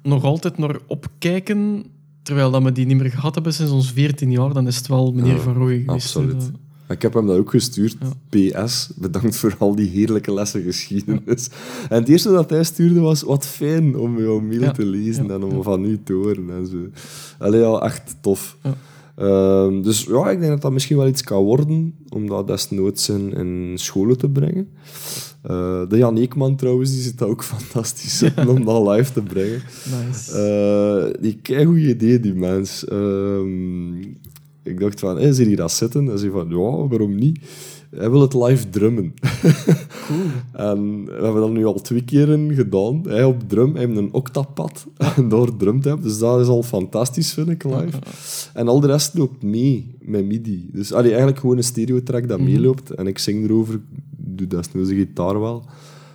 [0.04, 1.84] nog altijd naar opkijken,
[2.24, 4.88] terwijl dat we die niet meer gehad hebben sinds ons 14 jaar, dan is het
[4.88, 6.06] wel meneer Ja, Van Rooyen geweest.
[6.16, 6.52] absoluut.
[6.90, 7.96] Ik heb hem dat ook gestuurd.
[8.30, 11.50] PS, bedankt voor al die heerlijke lessen geschiedenis.
[11.90, 15.44] En het eerste dat hij stuurde was, wat fijn om jouw mail te lezen en
[15.44, 16.50] om van u te horen.
[16.50, 16.78] En zo.
[17.40, 18.58] Allee, ja, echt tof.
[19.16, 23.10] Ehm, dus ja, ik denk dat dat misschien wel iets kan worden, om dat desnoods
[23.10, 24.68] in, in scholen te brengen.
[25.44, 29.62] Eh, de Jan Eekman trouwens, die zit ook fantastisch in om dat live te brengen.
[30.06, 30.38] Nice.
[30.38, 32.86] Eh, die keigoed idee, die mens.
[32.86, 33.98] Ehm,
[34.64, 36.10] ik dacht van, hey, zie je dat zitten?
[36.10, 37.40] En zei van, ja, waarom niet?
[37.96, 39.14] Hij wil het live drummen.
[40.08, 40.26] cool.
[40.52, 43.02] En we hebben dat nu al twee keren gedaan.
[43.08, 44.86] Hij op drum, hij heeft een octapad.
[45.16, 45.96] En daar drumt hij.
[46.02, 48.00] Dus dat is al fantastisch, vind ik, live.
[48.54, 50.70] En al de rest loopt mee met MIDI.
[50.72, 52.90] Dus allee, eigenlijk gewoon een stereotrack dat meeloopt.
[52.90, 53.80] En ik zing erover.
[54.36, 55.66] Doe desnoods de gitaar wel.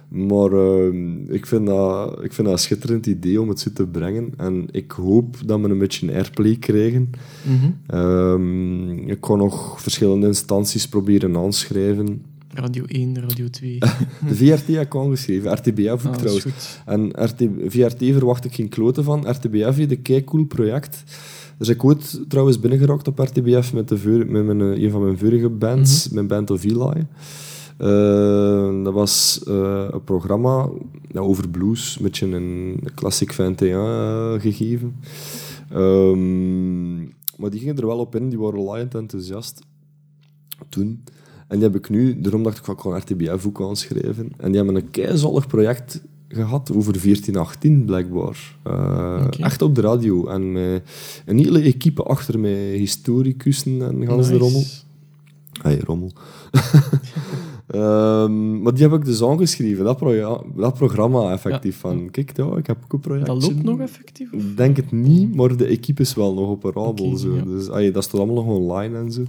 [0.09, 3.87] Maar ehm, ik, vind dat, ik vind dat een schitterend idee om het zo te
[3.87, 4.33] brengen.
[4.37, 7.11] En ik hoop dat we een beetje een airplay krijgen.
[7.43, 7.71] Mhm.
[7.87, 12.23] Ehm, ik kan nog verschillende instanties proberen aanschrijven.
[12.55, 13.79] Radio 1, Radio 2.
[14.29, 16.47] De VRT heb ik aangeschreven, RTBF ook Ah, trouwens.
[16.87, 19.31] En RT, VRT verwacht ik geen kloten van.
[19.31, 21.05] RTBF heeft een keicool project.
[21.59, 25.19] Dus ik ooit trouwens binnengeraakt op RTBF met, de met mijn, eh, een van mijn
[25.19, 27.07] vorige bands, mijn band of Eli.
[27.79, 30.69] Eh, dat was eh, een programma
[31.15, 34.97] over blues, een beetje een klassiek 21 eh, gegeven.
[35.71, 36.97] Ehm,
[37.37, 39.61] maar die gingen er wel op in, die waren laaiend enthousiast
[40.69, 41.05] toen.
[41.49, 44.33] En die heb ik nu, daarom dacht ik van ik kan RTBF ook aanschrijven.
[44.37, 48.57] En die hebben een keizollig project gehad over 1418 blijkbaar.
[49.39, 50.27] Echt op de radio.
[50.27, 50.83] En met
[51.27, 54.65] een hele equipe achter mij, historicussen en gans de rommel.
[55.63, 56.13] Hey, rommel.
[57.69, 59.99] Ehm, maar die heb ik dus aangeschreven, dat,
[60.57, 61.75] dat programma effectief.
[61.75, 61.81] Ja.
[61.89, 63.27] Van, kijk, ja, ik heb ook een project.
[63.27, 64.33] Dat loopt nog effectief?
[64.33, 67.07] Ik denk het niet, maar de equipe is wel nog operabel.
[67.07, 67.35] Oké, zo.
[67.35, 67.43] ja.
[67.43, 69.23] Dus dat staat allemaal nog online en zo.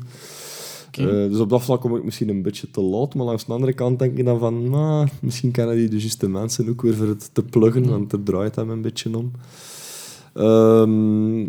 [0.91, 3.53] Eh, dus op dat vlak kom ik misschien een beetje te laat, maar langs de
[3.53, 6.95] andere kant denk ik dan van, nou, misschien kennen die de juiste mensen ook weer
[6.95, 7.89] voor het te pluggen, Ja.
[7.89, 9.31] want er draait hem een beetje om.
[10.33, 11.41] Ehm,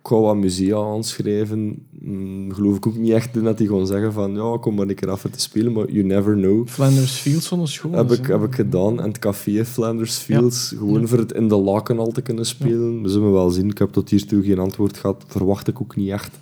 [0.00, 1.86] ik ga wat musea aanschrijven.
[2.10, 4.88] Mm, geloof ik ook niet echt in dat die gewoon zeggen van, ja, kom maar
[4.88, 6.68] een keer af te spelen, maar you never know.
[6.68, 7.92] Flanders Fields van de school.
[7.92, 9.00] Heb ik, heb ik gedaan.
[9.00, 10.68] En het café Flanders Fields.
[10.78, 11.06] Gewoon Ja.
[11.06, 13.02] voor het in de laken al te kunnen spelen.
[13.02, 13.68] We zullen wel zien.
[13.70, 15.24] Ik heb tot hiertoe geen antwoord gehad.
[15.26, 16.38] Verwacht ik ook niet echt.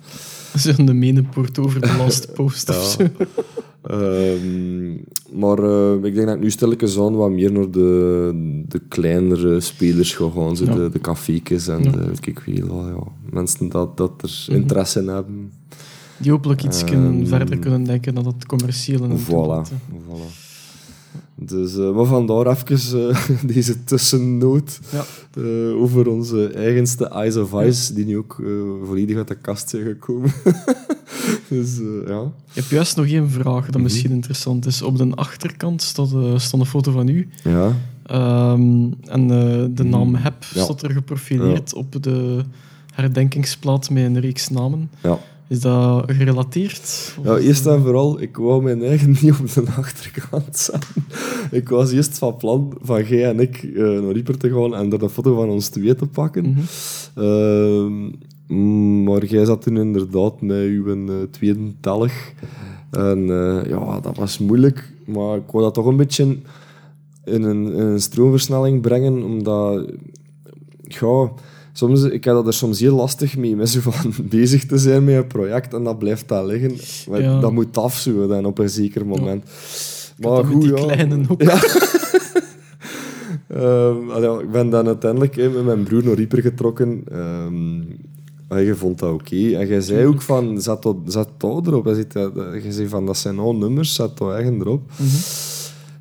[0.55, 3.09] Zo'n menenpoort over de last post of Ja.
[3.83, 4.91] Ehm,
[5.39, 9.59] maar eh, ik denk dat ik nu stilletjes aan wat meer naar de, de kleinere
[9.59, 10.55] spelers ga gaan.
[10.57, 10.73] Zo Ja.
[10.75, 11.91] de, de cafékes en Ja.
[11.91, 12.95] de kijk, ja,
[13.31, 14.59] mensen dat, dat er Mhm.
[14.59, 15.51] interesse in hebben.
[16.17, 19.07] Die hopelijk iets kunnen, Ehm, verder kunnen denken dan het commerciële.
[19.07, 19.67] Voilà.
[19.91, 20.45] voilà.
[21.39, 25.05] Dus, eh, maar vandaar even eh, deze tussennoot Ja.
[25.41, 28.41] eh, over onze eigenste Eyes of Ice, die nu ook
[28.83, 30.31] volledig uit de kast zijn gekomen.
[31.49, 32.21] dus ja.
[32.21, 33.71] Ik heb juist nog één vraag Mhm.
[33.71, 34.81] dat misschien interessant is.
[34.81, 37.29] Op de achterkant stond, stond een foto van u.
[37.43, 37.73] Ja.
[38.05, 39.27] Ehm, en
[39.75, 40.63] de naam HEP Ja.
[40.63, 42.43] stond er geprofileerd op de
[42.93, 44.89] herdenkingsplaat met een reeks namen.
[45.03, 45.19] Ja.
[45.49, 47.15] Is dat gerelateerd?
[47.19, 51.05] Of ja, eerst en vooral, ik wou mijn eigen niet op de achterkant zetten.
[51.51, 54.91] Ik was eerst van plan van jij en ik eh, naar Rieper te gaan en
[54.91, 56.49] er een foto van ons twee te pakken.
[56.49, 56.59] Mhm.
[57.15, 62.13] Ehm, maar jij zat toen inderdaad met uw eh, tweede telg.
[62.91, 64.93] En eh, ja, dat was moeilijk.
[65.05, 66.37] Maar ik wou dat toch een beetje
[67.25, 69.91] in een, in een stroomversnelling brengen, omdat...
[70.81, 71.31] Ja,
[71.77, 75.03] soms, ik heb dat er soms heel lastig mee, met zo van bezig te zijn
[75.03, 76.75] met een project en dat blijft daar liggen.
[77.09, 77.39] Maar Ja.
[77.39, 79.43] Dat moet af zo, dan op een zeker moment.
[80.17, 81.41] dat met die kleine ook.
[81.41, 81.59] Ja.
[84.13, 87.03] Allee, ik ben dan uiteindelijk met mijn broer naar Ieper getrokken.
[87.11, 87.81] Ehm
[88.47, 89.35] en je vond dat oké.
[89.35, 91.85] En jij zei ook van, zet dat, zet dat erop.
[91.85, 94.81] Hij zei, dat- dat- je zei van, dat zijn al nummers, zet dat eigen erop.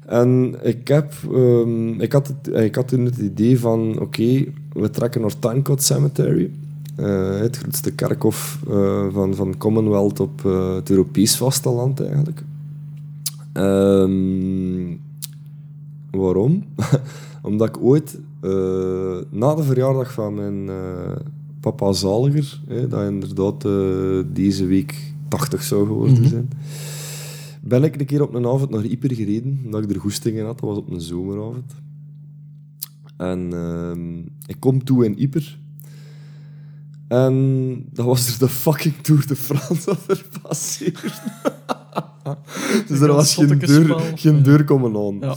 [0.06, 4.90] En ik, heb, ehm, ik, had het, ik had toen het idee van, oké, we
[4.90, 6.50] trekken naar Timecode Cemetery.
[6.96, 12.42] Eh, het grootste kerkhof eh, van, van Commonwealth op eh, het Europees vasteland eigenlijk.
[13.52, 14.96] Ehm,
[16.10, 16.64] waarom?
[17.42, 18.50] Omdat ik ooit, eh,
[19.30, 21.16] na de verjaardag van mijn eh,
[21.60, 26.28] papa Zaliger, hè, dat inderdaad eh, deze week 80 zou geworden Mhm.
[26.28, 26.48] zijn,
[27.68, 30.44] ben ik een keer op een avond naar Ieper gereden, omdat ik er goesting in
[30.44, 30.58] had.
[30.58, 31.74] Dat was op een zomeravond.
[33.16, 35.58] En ehm, ik kom toe in Ieper.
[37.08, 41.12] En dat was er de fucking Tour de France dat er passeerde.
[42.88, 45.28] dus er was geen deur, geen deur komen aan.
[45.28, 45.36] Ja.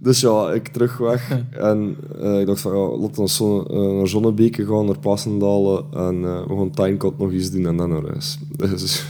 [0.00, 1.42] Dus ja, ik terug weg.
[1.50, 5.84] En eh, ik dacht van, ja, laten we zonne, eh, naar Zonnebeke gaan, naar Passendalen.
[5.92, 8.38] En eh, we gaan Timecode nog eens doen en dan naar huis.
[8.56, 9.04] Dus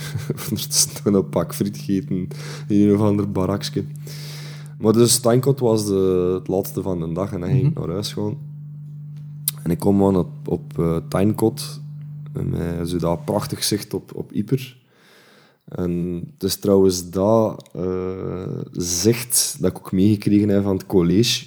[0.50, 2.28] ondertussen nog een pak friet gegeten
[2.68, 3.84] in een of ander barakje.
[4.78, 7.88] Maar dus Timecode was de, het laatste van de dag en dan ging ik naar
[7.88, 8.36] huis gaan.
[9.62, 10.96] En ik kom aan op, op uh,
[12.32, 14.77] met zo dat prachtig zicht op, op Ieper.
[15.68, 21.46] En het is trouwens dat uh, zicht dat ik ook meegekregen heb van het college,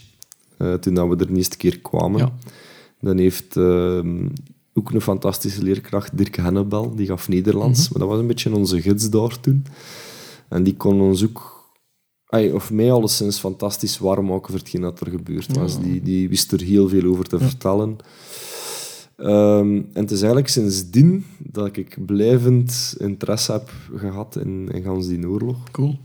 [0.58, 2.20] uh, toen dat we er de eerste keer kwamen.
[2.20, 2.34] Ja.
[3.00, 4.00] Dan heeft uh,
[4.74, 7.80] ook een fantastische leerkracht, Dirk Hennebel, die gaf Nederlands.
[7.80, 7.92] Mm -hmm.
[7.92, 9.66] Maar dat was een beetje onze gids daar toen.
[10.48, 11.70] En die kon ons ook,
[12.26, 15.74] ay, of mij alleszins, fantastisch warm maken voor hetgeen dat er gebeurd was.
[15.74, 15.80] Ja.
[15.80, 17.48] Die, die wist er heel veel over te ja.
[17.48, 17.98] vertellen.
[19.24, 25.08] Um, en het is eigenlijk sindsdien dat ik blijvend interesse heb gehad in, in gans
[25.08, 25.72] die oorlog.
[25.72, 26.00] Cool.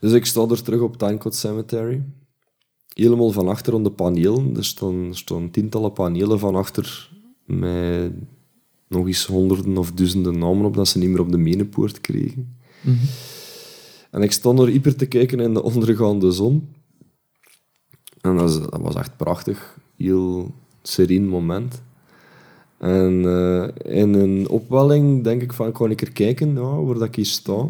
[0.00, 2.02] Dus ik sta er terug op Timecode Cemetery.
[2.94, 4.56] Helemaal van achter aan de panelen.
[4.56, 7.10] Er staan, er staan tientallen panelen van achter
[7.44, 8.12] met
[8.88, 12.56] nog eens honderden of duizenden namen op dat ze niet meer op de menenpoort kregen.
[12.80, 13.08] Mm -hmm.
[14.10, 16.68] En ik stond er hyper te kijken in de ondergaande zon.
[18.20, 19.78] En dat was echt prachtig.
[19.96, 20.54] Heel
[20.88, 21.82] sereen moment.
[22.78, 23.68] En uh,
[24.00, 27.14] in een opwelling denk ik van, ik ga een keer kijken ja, waar dat ik
[27.14, 27.66] hier sta.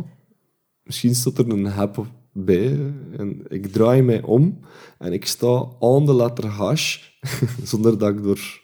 [0.83, 2.92] Misschien staat er een hap bij.
[3.16, 4.59] En ik draai mij om
[4.98, 6.98] en ik sta aan de letter hash,
[7.62, 8.62] zonder dat ik er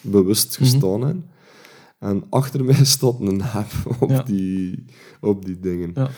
[0.00, 1.06] bewust gestaan mm -hmm.
[1.06, 1.16] heb.
[1.98, 4.22] En achter mij staat een hap op, Ja.
[4.22, 4.84] die,
[5.20, 5.90] op die dingen.
[5.94, 6.10] Ja.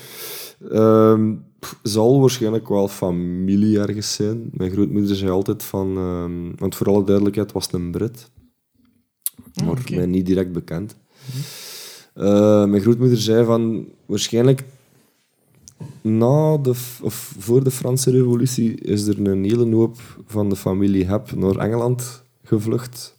[0.70, 4.50] Ehm, pff, zal waarschijnlijk wel familie ergens zijn.
[4.52, 5.96] Mijn grootmoeder zei altijd van...
[5.96, 8.30] ehm, want voor alle duidelijkheid was het een Brit.
[9.54, 10.96] Ah, Maar mij niet direct bekend.
[12.14, 13.86] Eh, mijn grootmoeder zei van...
[14.06, 14.64] Waarschijnlijk
[16.00, 16.70] na de,
[17.02, 19.96] of voor de Franse revolutie is er een hele hoop
[20.26, 23.18] van de familie Heb naar Engeland gevlucht.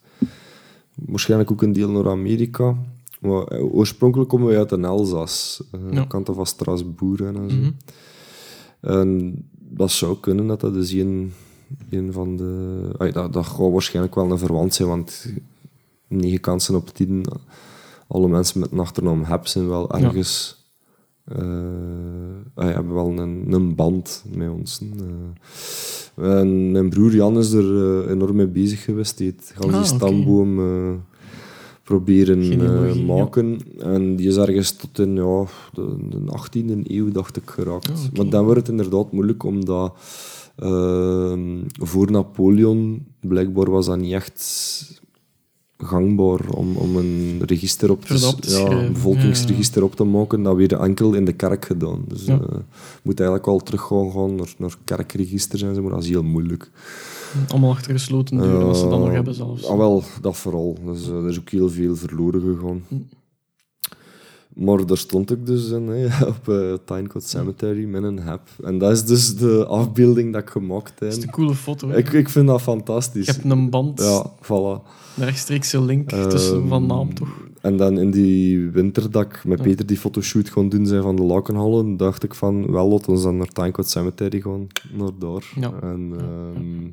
[0.96, 2.78] Waarschijnlijk ook een deel naar Amerika.
[3.26, 5.64] Maar eh, oorspronkelijk komen wij uit een Elzas.
[5.72, 6.06] eh Ja.
[6.06, 7.56] kanten van Strasbourg en zo.
[7.58, 7.72] Mhm.
[8.82, 9.36] En
[9.70, 11.34] dat zou kunnen dat dat dus een,
[11.90, 12.90] een van de...
[12.98, 15.34] Ay, dat, dat gaat waarschijnlijk wel een verwant zijn, want
[16.08, 17.26] negen kansen op tien...
[18.08, 20.04] Alle mensen met een achternaam Heb zijn wel Ja.
[20.04, 20.64] ergens...
[21.24, 21.38] eh,
[22.56, 24.82] ay, hebben wel een, een band met ons.
[26.16, 29.18] en mijn broer Jan is er enorm mee bezig geweest.
[29.18, 29.84] Die heeft Ah, die oké.
[29.86, 30.60] stamboom
[31.86, 33.04] proberen ja.
[33.04, 33.60] maken.
[33.80, 37.90] En die is ergens tot in ja, de, de 18e eeuw, dacht ik, geraakt.
[37.90, 37.96] Ah.
[38.14, 39.94] Maar dan wordt het inderdaad moeilijk, omdat
[40.56, 44.42] ehm, voor Napoleon blijkbaar was dat niet echt
[45.86, 50.44] gangbaar om, om een register op te, ja, een bevolkingsregister op te maken.
[50.44, 52.04] Dat werd enkel in de kerk gedaan.
[52.08, 52.40] Dus je
[53.04, 56.24] moet eigenlijk al terug gaan, gaan naar, naar kerkregisters en zo, maar dat is heel
[56.24, 56.72] moeilijk.
[57.48, 59.68] Allemaal achter gesloten deuren, als ze dat nog Eh, hebben zelfs.
[59.68, 60.78] Ah, wel, dat vooral.
[60.86, 62.84] Dus, eh, er is ook heel veel verloren gegaan.
[62.88, 62.96] Hm.
[64.56, 68.42] Maar daar stond ik dus in, hè, op uh, Timecode Cemetery met een hap.
[68.64, 71.10] En dat is dus de afbeelding dat ik gemaakt heb.
[71.10, 71.90] Dat is een coole foto.
[71.90, 71.98] hè.
[71.98, 73.26] Ik, ik vind dat fantastisch.
[73.26, 74.82] Je hebt een band, Ja, voilà.
[75.18, 77.30] een rechtstreekse link tussen van naam, toch?
[77.62, 79.62] En dan in die winter dat ik met.
[79.62, 83.22] Peter die fotoshoot kon doen zijn van de Lakenhallen, dacht ik van, wel, laten we
[83.22, 85.52] dan naar Timecode Cemetery gaan, naar daar.
[85.60, 85.72] Ja.
[85.82, 86.90] En ehm, ja,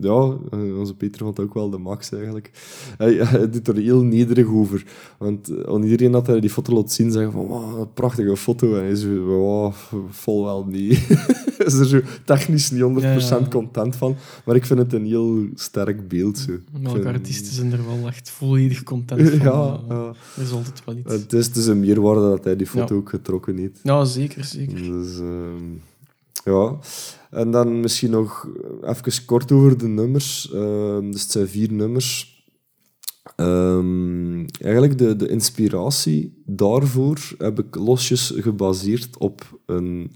[0.00, 2.50] eh, onze Peter vond ook wel de max eigenlijk.
[2.96, 4.84] Hij, hij doet er heel nederig over.
[5.18, 8.36] Want eh, aan iedereen dat hij die foto laat zien, zeggen van, wow, een prachtige
[8.36, 8.74] foto.
[8.74, 9.72] En hij is zo, wow,
[10.08, 10.98] vol wel niet.
[11.66, 13.46] is er zo technisch niet 100% Ja, ja.
[13.50, 14.16] content van.
[14.44, 16.38] Maar ik vind het een heel sterk beeld.
[16.38, 16.52] Zo.
[16.82, 19.38] Welke vind- artiesten zijn er wel echt volledig content van.
[19.38, 19.96] Ja, eh,
[20.36, 20.42] ja.
[20.42, 21.12] Is altijd wel iets.
[21.12, 23.00] Het is, is een meerwaarde dat hij die foto Ja.
[23.00, 23.80] ook getrokken heeft.
[23.82, 24.82] Ja, zeker, zeker.
[24.82, 25.64] Dus, ehm,
[26.44, 26.76] Ja,
[27.34, 28.48] en dan misschien nog
[28.82, 30.50] even kort over de nummers.
[30.52, 32.42] Ehm, dus het zijn vier nummers.
[33.36, 40.10] Ehm, eigenlijk de, de inspiratie daarvoor heb ik losjes gebaseerd op een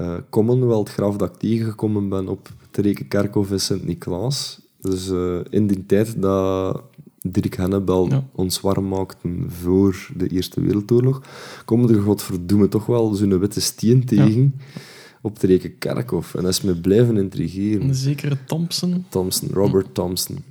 [0.00, 4.60] uh, Commonwealth graf dat ik tegengekomen ben op het Rekenkerkhof in Sint-Niklaas.
[4.80, 6.82] Dus uh, in die tijd dat
[7.20, 8.28] Dirk Hennebel ja.
[8.32, 11.22] ons warm maakte voor de Eerste Wereldoorlog,
[11.64, 14.54] komen er godverdomme toch wel zo'n witte steen tegen.
[14.58, 14.94] Ja
[15.26, 16.34] op de reken Kerkhof.
[16.34, 17.88] En dat is me blijven intrigeren.
[17.88, 19.04] Een zekere Thompson.
[19.08, 20.44] Thompson, Robert Thompson.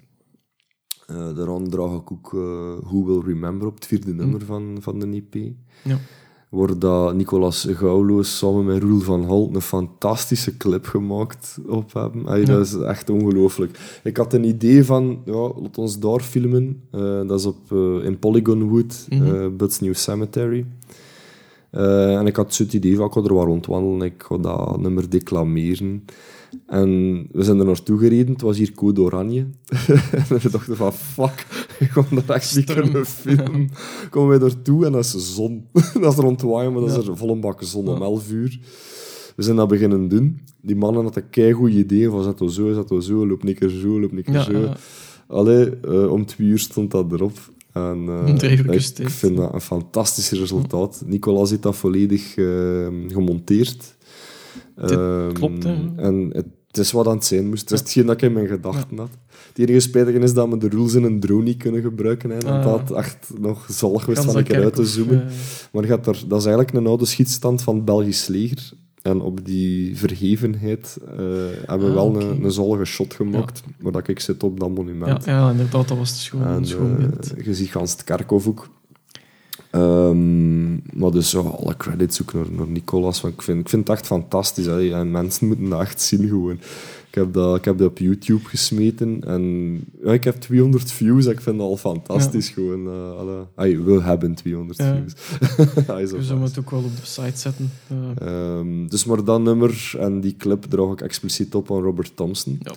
[1.11, 2.41] Uh, daaraan draag ik ook uh,
[2.83, 4.17] Who Will Remember op het vierde mm.
[4.17, 5.53] nummer van, van de EP.
[5.83, 5.97] Ja.
[6.49, 12.27] Waar dat Nicolas Gauloos samen met Roel van Holt een fantastische clip gemaakt op hebben.
[12.27, 13.99] Ay, Dat is echt ongelooflijk.
[14.03, 16.81] Ik had een idee van, ja, laat ons daar filmen.
[16.91, 17.71] Uh, dat is op,
[18.03, 19.57] in Polygon Wood, mm -hmm.
[19.57, 20.65] Butts New Cemetery.
[21.75, 24.79] Uh, en ik had het idee van, ik ga er wat rondwandelen, ik ga dat
[24.79, 26.05] nummer declameren.
[26.65, 26.89] En
[27.31, 29.39] we zijn er naartoe gereden, het was hier code oranje.
[30.11, 31.45] en we dachten van, fuck,
[31.79, 33.69] ik kon daar echt niet kunnen filmen.
[34.09, 35.65] Komen wij naartoe en dat is zon.
[36.01, 38.59] dat is rondwaaien, maar dat is er volle bak zon om 11 uur.
[39.35, 40.41] We zijn dat beginnen doen.
[40.61, 43.99] Die mannen hadden kei goede ideeën van, zet zo, zet zo, loop een keer zo,
[43.99, 44.69] loop een keer zo.
[45.27, 47.37] Allee, uh, om twee uur stond dat erop.
[47.75, 51.03] En, uh, ik, ik vind dat een fantastisch resultaat.
[51.05, 53.95] Nicolas heeft dat volledig uh, gemonteerd.
[54.77, 55.75] Uh, klopt, hè.
[55.95, 57.69] En het, is wat aan het zijn moest.
[57.69, 59.09] Het is hetgeen dat ik in mijn gedachten had.
[59.47, 62.29] Het enige spijtige is dat we de rules in een drone niet kunnen gebruiken.
[62.29, 65.27] Hè, want dat had echt nog zalig was van een keer uit te zoomen.
[65.71, 68.73] Maar gaat er, dat is eigenlijk een oude schietstand van het Belgisch leger.
[69.05, 71.09] En op die verhevenheid uh,
[71.65, 74.69] hebben we ah, wel een, een zollige shot gemaakt, waar dat ik zit op dat
[74.69, 75.25] monument.
[75.25, 78.69] Ja, ja inderdaad, dat was de schoon, en, uh, Je ziet gans het kerkhof ook.
[79.71, 83.21] Um, maar dus zo, alle credits ook naar, naar Nicolas.
[83.21, 84.65] Want ik, vind, ik vind het echt fantastisch.
[84.65, 84.93] Hè.
[84.93, 86.59] En mensen moeten dat echt zien gewoon.
[87.15, 89.73] Ik heb dat, ik heb dat op YouTube gesmeten en
[90.03, 91.25] ja, ik heb 200 views.
[91.25, 92.47] Ik vind dat al fantastisch.
[92.47, 92.53] Ja.
[92.53, 94.95] Gewoon, uh, alle, ay, we hebben 200 ja.
[94.95, 95.13] views.
[96.11, 97.71] we zullen het ook wel op de site zetten.
[98.21, 98.57] Uh.
[98.57, 102.59] Um, dus maar dat nummer en die clip draag ik expliciet op aan Robert Thompson.
[102.63, 102.73] Ja.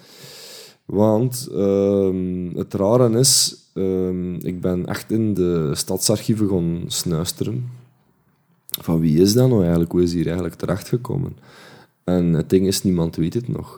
[0.85, 7.71] Want um, het rare is, um, ik ben echt in de stadsarchieven gaan snuisteren.
[8.81, 9.93] Van wie is dat nou eigenlijk?
[9.93, 11.37] Hoe is hier eigenlijk terechtgekomen?
[12.09, 13.77] En het ding is, niemand weet het nog.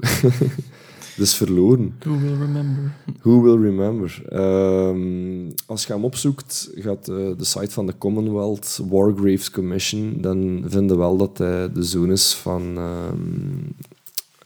[1.16, 1.94] dus verloren.
[1.98, 2.92] Who will remember?
[3.20, 4.22] Who will remember?
[4.32, 10.64] Um, als je hem opzoekt, gaat uh, de site van de Commonwealth Wargraves Commission, dan
[10.66, 13.74] vinden wel dat hij de zoon is van um,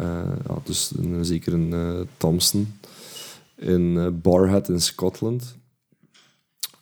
[0.01, 2.75] uh, ja, dus een, zeker een uh, Thompson
[3.57, 5.57] in Barhead in Scotland.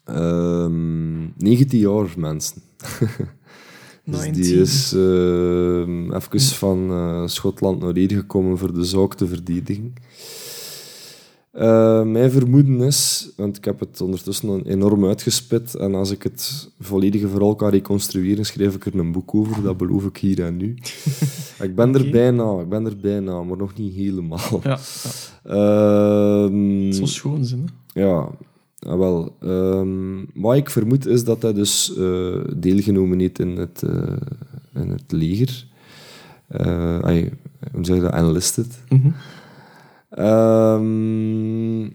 [0.07, 2.63] Um, 19 jaar, mensen.
[4.05, 9.27] Dus die is uh, even van uh, Schotland naar hier gekomen voor de zaak te
[9.27, 9.95] verdedigen.
[11.55, 16.71] Uh, mijn vermoeden is, want ik heb het ondertussen enorm uitgespit, en als ik het
[16.81, 20.57] volledige verhaal kan reconstrueren, schrijf ik er een boek over, dat beloof ik hier en
[20.57, 20.77] nu.
[21.67, 24.61] ik ben er bijna, ik ben er bijna, maar nog niet helemaal.
[24.63, 24.79] Ja,
[25.45, 26.47] ja.
[26.47, 28.01] Uh, Zo schoon zijn, hè?
[28.01, 28.31] Ja,
[28.83, 29.37] Ah, wel.
[29.41, 34.17] Um, wat ik vermoed is dat hij dus uh, deelgenomen heeft in het, uh,
[34.75, 35.67] in het leger.
[36.61, 37.33] Uh, ay,
[37.73, 38.13] hoe zeg je dat?
[38.13, 38.81] Enlisted.
[38.89, 39.15] Mm -hmm.
[40.25, 41.93] um,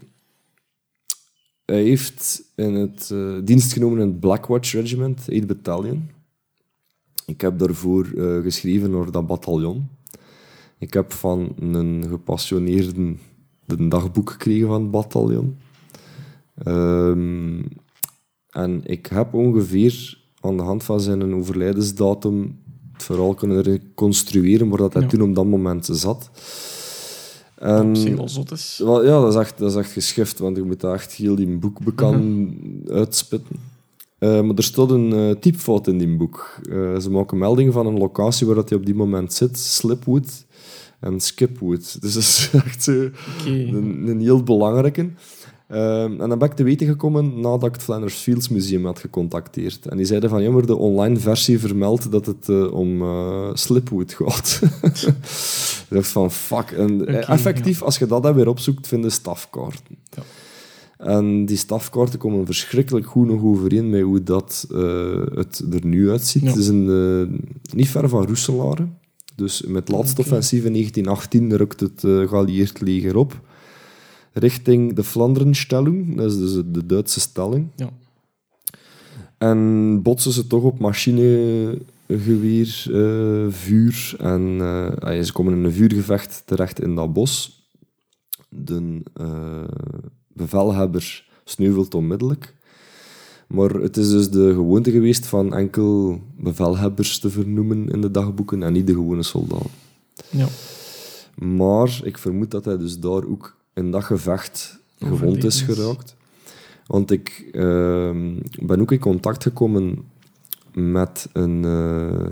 [1.64, 6.10] hij heeft in het dienst genomen in het Blackwatch Regiment, 8 Battalion.
[7.26, 8.06] Ik heb daarvoor
[8.42, 9.88] geschreven over dat bataljon.
[10.78, 13.14] Ik heb van een gepassioneerde
[13.66, 15.56] een dagboek gekregen van het bataljon.
[16.66, 17.68] Um,
[18.50, 22.58] en ik heb ongeveer aan de hand van zijn overlijdensdatum
[22.92, 25.08] het verhaal kunnen reconstrueren waar dat hij ja.
[25.08, 26.30] toen op dat moment zat.
[27.54, 28.80] En, dat is.
[28.84, 31.34] Wel, ja, dat is, echt, dat is echt geschift, want je moet daar echt heel
[31.34, 32.52] die boek bekend
[32.84, 33.56] uh uitspitten.
[34.18, 36.60] Uh, maar er stond een uh, typfout in die boek.
[36.62, 40.46] Uh, ze maken melding van een locatie waar dat hij op die moment zit, Slipwood
[41.00, 42.00] en Skipwood.
[42.00, 43.68] Dus dat is echt okay.
[43.68, 45.10] een, een heel belangrijke.
[45.68, 48.98] Ehm, en dan ben ik te weten gekomen nadat ik het Flanders Fields Museum had
[48.98, 49.86] gecontacteerd.
[49.86, 54.12] En die zeiden van, jammer, de online versie vermeldt dat het uh, om uh, Slipwood
[54.12, 54.60] gaat.
[55.88, 56.70] ik dacht van, fuck.
[56.70, 57.84] En okay, effectief, ja.
[57.84, 59.96] als je dat dan weer opzoekt, vinden stafkaarten.
[60.10, 60.22] Ja.
[60.98, 66.10] En die stafkaarten komen verschrikkelijk goed nog overeen met hoe dat, uh, het er nu
[66.10, 66.42] uitziet.
[66.42, 66.48] Ja.
[66.48, 68.86] Het is een, niet ver van Roeselare.
[69.34, 70.32] Dus met het laatste okay.
[70.32, 73.40] offensief in 1918 rukt het uh, geallieerd leger op
[74.38, 77.68] richting de Flanderenstelling, dat is dus de Duitse stelling.
[77.76, 77.90] Ja.
[79.38, 81.78] En botsen ze toch op machine
[82.08, 82.86] vuur.
[84.18, 87.62] en uh, ze komen in een vuurgevecht terecht in dat bos.
[88.48, 89.64] De uh,
[90.32, 92.54] bevelhebber sneuvelt onmiddellijk.
[93.46, 98.62] Maar het is dus de gewoonte geweest van enkel bevelhebbers te vernoemen in de dagboeken
[98.62, 99.70] en niet de gewone soldaten.
[100.30, 100.46] Ja.
[101.34, 106.16] Maar ik vermoed dat hij dus daar ook in dat gevecht gewond is geraakt.
[106.86, 108.10] Want ik uh,
[108.60, 109.98] ben ook in contact gekomen
[110.74, 112.26] met een, uh,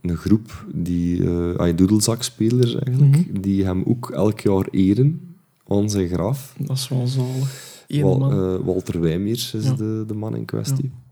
[0.00, 3.40] een groep die uh, doedelzakspelers eigenlijk, mm -hmm.
[3.40, 5.36] die hem ook elk jaar eren
[5.68, 6.54] aan zijn graf.
[6.58, 7.84] Dat is wel zalig.
[7.88, 9.72] Wal, uh, Walter Wijmeers is ja.
[9.72, 10.84] de, de man in kwestie.
[10.84, 11.04] Ja.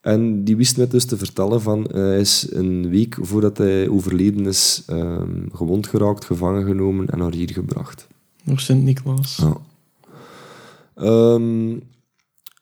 [0.00, 4.46] En die wist net dus te vertellen van hij is een week voordat hij overleden
[4.46, 8.06] is um, gewond geraakt, gevangen genomen en naar hier gebracht.
[8.44, 9.36] Naar Sint-Niklaas.
[9.36, 9.56] Ja.
[11.34, 11.82] Um,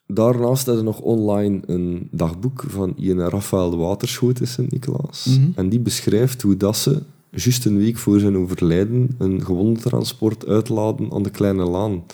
[0.07, 5.27] daarnaast hebben we nog online een dagboek van Ian Rafael de Waterschoot in Sint-Niklaas.
[5.27, 5.51] Mhm.
[5.55, 11.13] En die beschrijft hoe dat ze, juist een week voor zijn overlijden, een gewondentransport uitladen
[11.13, 12.05] aan de Kleine Laan.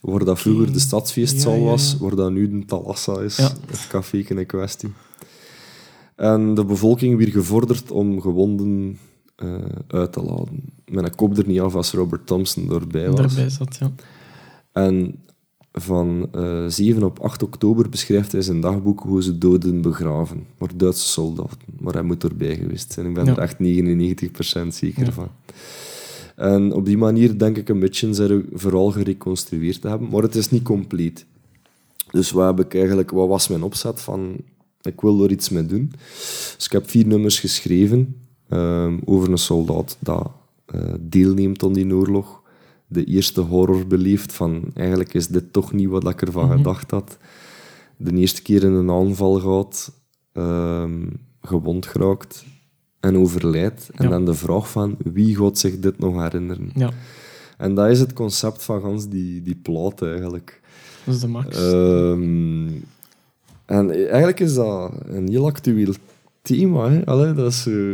[0.00, 1.70] Waar dat vroeger de stadsfeestzaal Ja, ja, ja.
[1.70, 3.52] was, waar dat nu de Talassa is, Ja.
[3.66, 4.92] het café in kwestie.
[6.16, 8.98] En de bevolking weer gevorderd om gewonden
[9.36, 9.54] eh,
[9.88, 10.64] uit te laden.
[10.92, 13.16] Men kop er niet af als Robert Thompson doorbij was.
[13.16, 13.92] Daarbij zat, ja.
[14.72, 15.14] En
[15.72, 20.46] van eh 7 op 8 oktober beschrijft hij zijn dagboek hoe ze doden begraven.
[20.58, 21.58] Maar Duitse soldaten.
[21.80, 23.06] Maar hij moet erbij geweest zijn.
[23.06, 23.32] Ik ben Ja.
[23.32, 25.12] er echt 99% zeker Ja.
[25.12, 25.28] van.
[26.36, 30.08] En op die manier denk ik een beetje zijn vooral gereconstrueerd te hebben.
[30.08, 31.26] Maar het is niet compleet.
[32.10, 34.36] Dus wat, heb ik eigenlijk, wat was mijn opzet van...
[34.82, 35.92] Ik wil er iets mee doen.
[36.56, 38.16] Dus ik heb vier nummers geschreven
[38.48, 40.30] ehm, over een soldaat dat
[41.00, 42.42] deelneemt aan die oorlog.
[42.86, 46.56] De eerste horror beleeft van eigenlijk is dit toch niet wat ik ervan Mhm.
[46.56, 47.16] gedacht had.
[47.96, 49.92] De eerste keer in een aanval gaat,
[50.32, 51.06] ehm,
[51.42, 52.44] gewond geraakt
[53.00, 53.90] en overlijdt.
[53.94, 54.10] En Ja.
[54.10, 56.70] dan de vraag van wie gaat zich dit nog herinneren?
[56.74, 56.90] Ja,
[57.58, 60.60] En dat is het concept van gans die, die plaat eigenlijk.
[61.04, 61.56] dat is de max.
[61.56, 62.66] Ehm,
[63.66, 65.92] en eigenlijk is dat een heel actueel
[66.42, 66.90] thema.
[66.90, 67.06] Hè?
[67.06, 67.90] Allee, dat is, eh,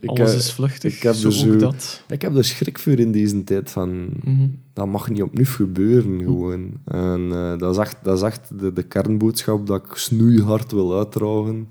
[0.00, 2.02] ik, Alles heb- is vluchtig, ik heb zo er zo- ook dat.
[2.08, 4.08] ik heb er schrik voor in deze tijd van...
[4.24, 4.48] Mhm.
[4.72, 6.70] Dat mag niet opnieuw gebeuren, gewoon.
[6.84, 10.98] En eh, dat is echt, dat is echt de, de kernboodschap dat ik snoeihard wil
[10.98, 11.68] uitdragen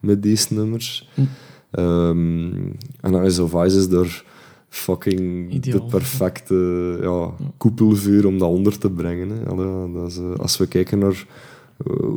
[0.00, 1.08] met deze nummers.
[1.14, 1.20] Hm.
[1.70, 2.52] Ehm,
[3.00, 4.24] en dan is of er
[4.68, 5.78] fucking Ideaal.
[5.80, 9.28] de perfecte ja, koepelvuur om dat onder te brengen.
[9.28, 9.46] Hè.
[9.46, 11.24] Allee, dat is, eh, als we kijken naar eh,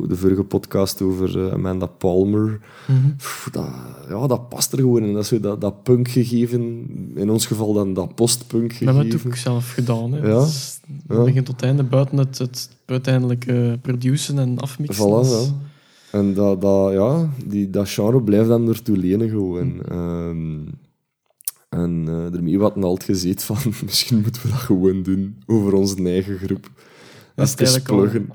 [0.07, 3.15] de vorige podcast over eh, Amanda Palmer, Mhm.
[3.17, 3.67] Pff, dat,
[4.09, 5.13] ja, dat past er gewoon in.
[5.13, 6.61] Dat is zo dat, dat punk gegeven,
[7.15, 9.29] in ons geval dan dat postpunk We hebben het gegeven.
[9.29, 10.11] ook zelf gedaan.
[10.13, 10.27] Hè.
[10.27, 10.45] Ja.
[11.07, 15.05] Dat begin tot einde, buiten het, het uiteindelijke produceren en afmixen.
[15.05, 15.53] Voilà, Dat is- ja.
[16.19, 19.83] En dat, dat, ja, die, dat genre blijft dan ertoe lenen gewoon.
[19.85, 20.59] Ehm,
[21.69, 26.03] en eh daarmee wat altijd gezegd van, misschien moeten we dat gewoon doen over onze
[26.03, 26.69] eigen groep.
[27.35, 28.27] Dat is eigenlijk al- pluggen.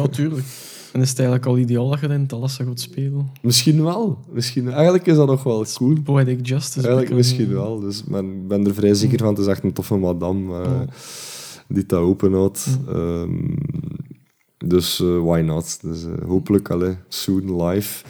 [0.00, 0.44] Ja, tuurlijk.
[0.92, 3.30] En is het eigenlijk al ideaal dat je in Talassa gaat spelen?
[3.42, 4.18] Misschien wel.
[4.32, 5.94] Misschien, eigenlijk is dat nog wel cool.
[6.04, 6.80] Poetic Justice.
[6.86, 7.80] Eigenlijk misschien wel.
[7.80, 9.28] Dus men- ik ben er vrij zeker van.
[9.28, 10.80] Het is echt een toffe madame eh,
[11.68, 12.66] die dat openhoudt.
[12.88, 13.54] Ehm,
[14.58, 15.78] dus eh, why not?
[15.82, 18.04] Dus, eh, hopelijk allee, soon live.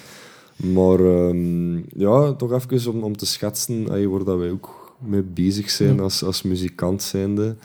[0.56, 5.22] Maar ehm, ja, toch even om, om te schetsen allee, waar dat wij ook mee
[5.22, 7.56] bezig zijn als, als muzikant zijnde.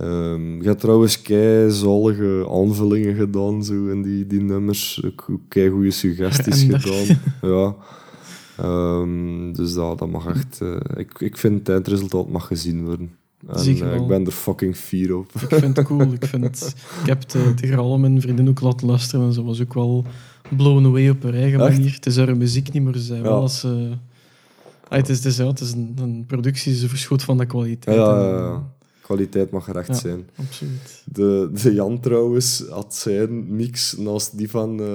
[0.00, 5.02] Ehm je hebt trouwens kei zalige aanvullingen gedaan zo, in die, die nummers.
[5.04, 7.18] Ook, ook kei goede suggesties gedaan.
[7.52, 7.74] Ja.
[8.56, 10.60] Ehm, dus dat, dat mag echt...
[10.60, 13.10] eh, ik, ik vind het eindresultaat mag gezien worden.
[13.48, 15.30] En, eh, ik ben er fucking fier op.
[15.48, 16.12] Ik vind het cool.
[16.12, 19.32] Ik, vind het, ik heb het eh, tegen al mijn vrienden ook laten luisteren en
[19.32, 20.04] ze was ook wel
[20.56, 21.76] blown away op haar eigen Echt?
[21.76, 21.94] manier.
[21.94, 23.24] Het is haar muziek niet, zei Ja.
[23.24, 23.64] wel als.
[24.88, 27.46] Ah, het is, het is, ja, het is een, een productie, ze verschoot van de
[27.46, 27.96] kwaliteit.
[27.96, 28.74] En, ja, ja.
[29.06, 29.94] Kwaliteit mag er echt Ja.
[29.94, 30.28] zijn.
[30.36, 31.02] Absoluut.
[31.04, 34.86] De, de Jan trouwens had zijn mix naast die van eh,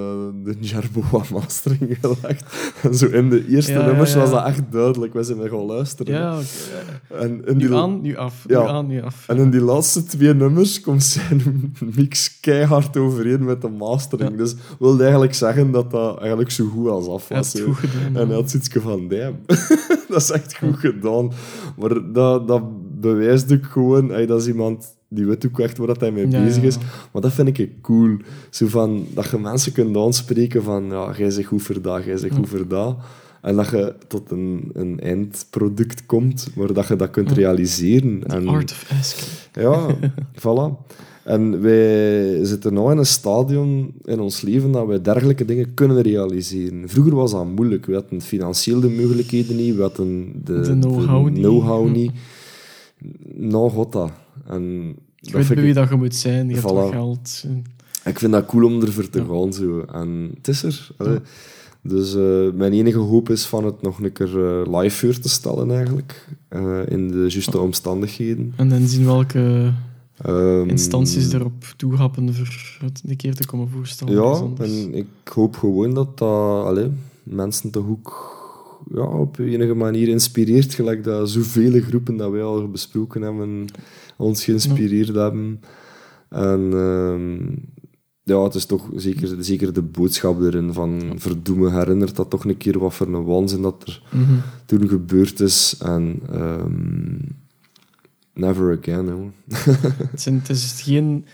[0.44, 2.44] de Jerboa mastering gelegd.
[2.84, 5.14] En zo in de eerste Ja, nummers ja, was dat echt duidelijk.
[5.14, 6.14] We zijn mee gaan luisteren.
[6.14, 7.22] Ja, oké.
[7.24, 8.46] En in die, aan, nu af.
[8.48, 9.28] Nu aan, nu af.
[9.28, 11.42] En in die laatste twee nummers komt zijn
[11.96, 14.38] mix keihard overeen met de mastering.
[14.38, 17.60] Dus wilde eigenlijk zeggen dat dat eigenlijk zo goed als af was.
[17.66, 18.16] goed gedaan.
[18.22, 19.36] En hij had zoiets van, damn,
[20.10, 21.32] dat is echt goed gedaan.
[21.78, 22.62] Maar dat, dat
[23.02, 26.30] bewijst ook gewoon, hey, dat is iemand die weet ook echt waar dat hij mee
[26.30, 26.68] Ja, bezig ja.
[26.68, 26.78] is.
[27.12, 28.18] Maar dat vind ik cool.
[28.50, 32.18] Zo van, dat je mensen kunt aanspreken van, ja, jij zegt goed voor dat, jij
[32.18, 32.96] zegt goed voor dat.
[33.42, 38.20] En dat je tot een, een eindproduct komt, maar dat je dat kunt realiseren.
[38.28, 39.32] The En, art of asking.
[39.54, 39.96] ja,
[40.42, 41.00] voilà.
[41.24, 46.02] En wij zitten nu in een stadion in ons leven dat wij dergelijke dingen kunnen
[46.02, 46.90] realiseren.
[46.90, 47.86] Vroeger was dat moeilijk.
[47.86, 50.78] We hadden financieel de mogelijkheden niet, we hadden de, De
[51.32, 52.12] know-how niet.
[53.36, 54.12] Nou, god dat.
[54.48, 56.74] En Je dat weet bij ik- wie dat je moet zijn, je hebt Voilà.
[56.76, 57.46] wat geld.
[58.06, 59.26] ik vind dat cool om ervoor te Ja.
[59.26, 59.54] gaan.
[59.54, 59.80] Zo.
[59.82, 60.90] En het is er.
[60.98, 61.20] Ja.
[61.84, 65.30] Dus eh, mijn enige hoop is van het nog een keer eh, live voor te
[65.30, 66.28] stellen, eigenlijk.
[66.48, 68.54] Eh, in de juiste omstandigheden.
[68.56, 69.74] En dan zien welke
[70.18, 74.14] Ehm, instanties erop toehappen voor het een keer te komen voorstellen.
[74.14, 76.90] Ja, en ik hoop gewoon dat dat allee,
[77.24, 77.88] mensen toch
[78.90, 80.74] ook ja, op enige manier inspireert.
[80.74, 83.66] Gelijk dat zoveel groepen dat wij al besproken hebben,
[84.18, 85.60] ons geïnspireerd hebben.
[86.30, 87.56] En ehm,
[88.24, 92.58] ja, het is toch zeker, zeker de boodschap erin van verdoemen herinnert dat toch een
[92.58, 94.34] keer wat voor een waanzin dat er Mhm.
[94.66, 95.78] toen gebeurd is.
[95.80, 97.16] En ehm,
[98.34, 99.32] never again, hoor.
[100.12, 101.26] Het, zijn, het is geen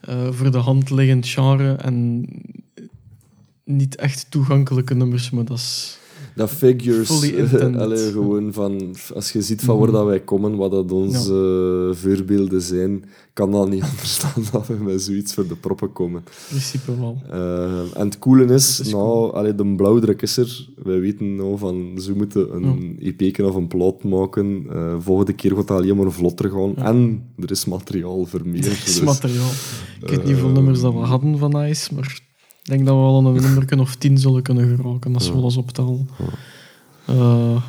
[0.00, 2.26] eh, voor de hand liggend genre en
[3.64, 5.98] niet echt toegankelijke nummers, maar dat is...
[6.34, 7.10] Dat figures,
[7.76, 12.62] allee, gewoon van, als je ziet van waar dat wij komen, wat dat onze voorbeelden
[12.62, 16.22] zijn, kan dat niet anders dan dat we met zoiets voor de proppen komen.
[16.26, 17.22] in principe wel.
[17.30, 20.68] Eh, en het coole is, nou, allee, de blauwdruk is er.
[20.82, 24.66] Wij weten nou van, ze moeten een EP of een plaat maken.
[24.70, 26.72] Eh, volgende keer gaat dat alleen maar vlotter gaan.
[26.76, 26.84] Ja.
[26.84, 28.64] En er is materiaal voor meer.
[28.64, 29.50] Het is dus- materiaal.
[30.00, 32.20] Ik weet niet hoeveel eh, nummers dat we hadden van Ice, maar
[32.64, 35.56] ik denk dat we wel een nummer of tien zullen kunnen geraken, als we alles
[35.56, 36.08] optellen.
[37.04, 37.62] Eh,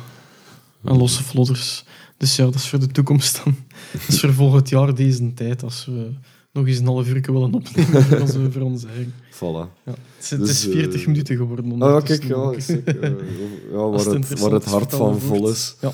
[0.84, 1.84] en losse vlodders.
[2.16, 3.54] Dus ja, dat is voor de toekomst dan.
[3.92, 6.10] Dat is voor volgend jaar deze tijd, als we
[6.52, 9.12] nog eens een half uur willen opnemen voor onze, voor onze eigen.
[9.30, 9.82] Voilà.
[9.84, 9.92] Ja.
[9.92, 11.82] Het is, het Dus, is 40 eh, minuten geworden.
[11.82, 13.10] Ah, ja, kijk, ja, ik, eh,
[13.70, 15.76] ja, waar, het het, waar hart van vol is.
[15.80, 15.92] Ja.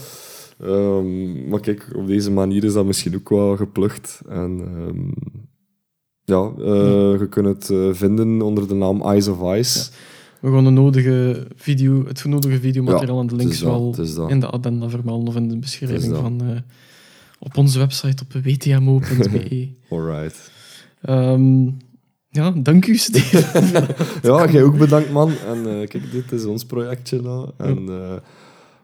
[0.60, 4.20] Ehm, maar kijk, op deze manier is dat misschien ook wel geplukt.
[4.28, 5.10] En ehm,
[6.24, 9.90] ja, eh, je kunt het eh, vinden onder de naam Eyes of Ice.
[10.40, 13.94] We gaan de nodige video, het nodige videomateriaal en de links wel
[14.28, 16.56] in de addenda vermelden of in de beschrijving van eh,
[17.38, 19.68] op onze website op wtmo.be.
[19.90, 20.50] Alright.
[21.00, 21.64] Ehm,
[22.28, 23.86] ja, dank u, Steven.
[24.30, 25.32] Ja, jij ook bedankt, man.
[25.46, 27.50] En kijk, dit is ons projectje nou.
[27.56, 28.14] En eh,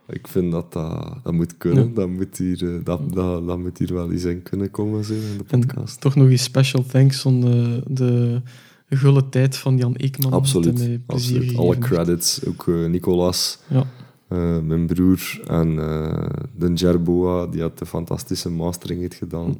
[0.09, 1.87] ik vind dat dat, dat moet kunnen.
[1.87, 1.93] Ja.
[1.93, 5.13] Dat, moet hier, eh, dat, dat, dat moet hier wel eens in kunnen komen zo,
[5.13, 6.01] in de En podcast.
[6.01, 8.41] toch nog eens special thanks aan de, de
[8.89, 10.31] gulle tijd van Jan Eekman.
[10.31, 10.99] Absoluut.
[11.05, 11.57] Absoluut.
[11.57, 13.59] Alle credits, ook eh, Nicolas.
[13.67, 13.85] Ja.
[14.27, 19.57] Eh, mijn broer en eh de Jerboa, die had de fantastische mastering heeft gedaan.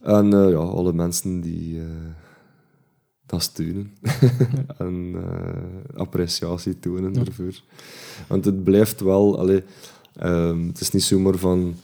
[0.00, 1.80] En eh, ja, alle mensen die
[3.32, 3.90] dat steunen
[4.78, 7.20] en eh, appreciatie tonen Ja.
[7.24, 7.60] ervoor.
[8.26, 9.62] Want het blijft wel, allee,
[10.16, 11.74] ehm, het is niet zomaar van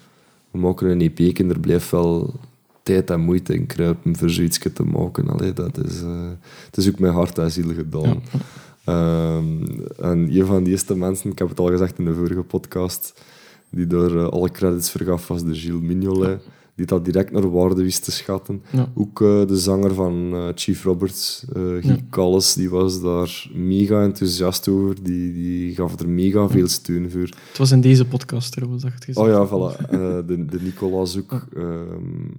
[0.50, 2.34] we maken een EP en er blijft wel
[2.82, 5.28] tijd en moeite in kruipen voor zoiets te maken.
[5.28, 6.28] Allee, dat is, eh,
[6.66, 8.22] het is ook met hart en ziel gedaan.
[8.32, 8.38] Ja.
[8.84, 9.62] Ehm,
[10.00, 13.22] en een van die eerste mensen, ik heb het al gezegd in de vorige podcast,
[13.70, 16.42] die daar eh, alle credits voor gaf, was de Gilles Mignolet,
[16.78, 18.62] die dat direct naar waarde wist te schatten.
[18.70, 18.92] Ja.
[18.94, 22.40] Ook eh, de zanger van eh, Chief Roberts, eh Guy Ja.
[22.54, 25.02] Die was daar mega enthousiast over.
[25.02, 27.20] Die, die gaf er mega veel steun voor.
[27.48, 29.90] Het was in deze podcast trouwens dat je het gezegd Oh ja, voilà.
[30.26, 31.46] De, de Nicolas ook.
[31.56, 31.66] Ehm,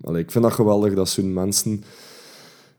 [0.04, 1.84] allee, ik vind dat geweldig dat zo'n mensen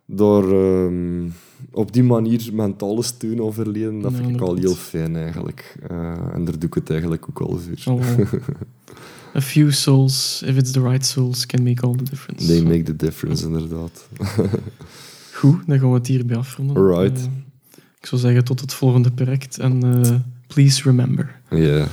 [0.07, 1.29] door ehm,
[1.73, 4.01] op die manier mentale steun overleden.
[4.01, 5.77] Dat vind ik al heel fijn eigenlijk.
[6.33, 7.93] En daar doe ik het eigenlijk ook al voor.
[7.93, 8.03] Oh.
[9.35, 12.47] A few souls, if it's the right souls, can make all the difference.
[12.47, 14.09] They make the difference, inderdaad.
[15.33, 16.77] Goed, dan gaan we het hierbij afronden.
[16.77, 17.19] Alright.
[17.19, 17.25] Eh,
[18.01, 20.15] ik zou zeggen tot het volgende project en eh,
[20.47, 21.41] please remember.
[21.51, 21.89] Ja.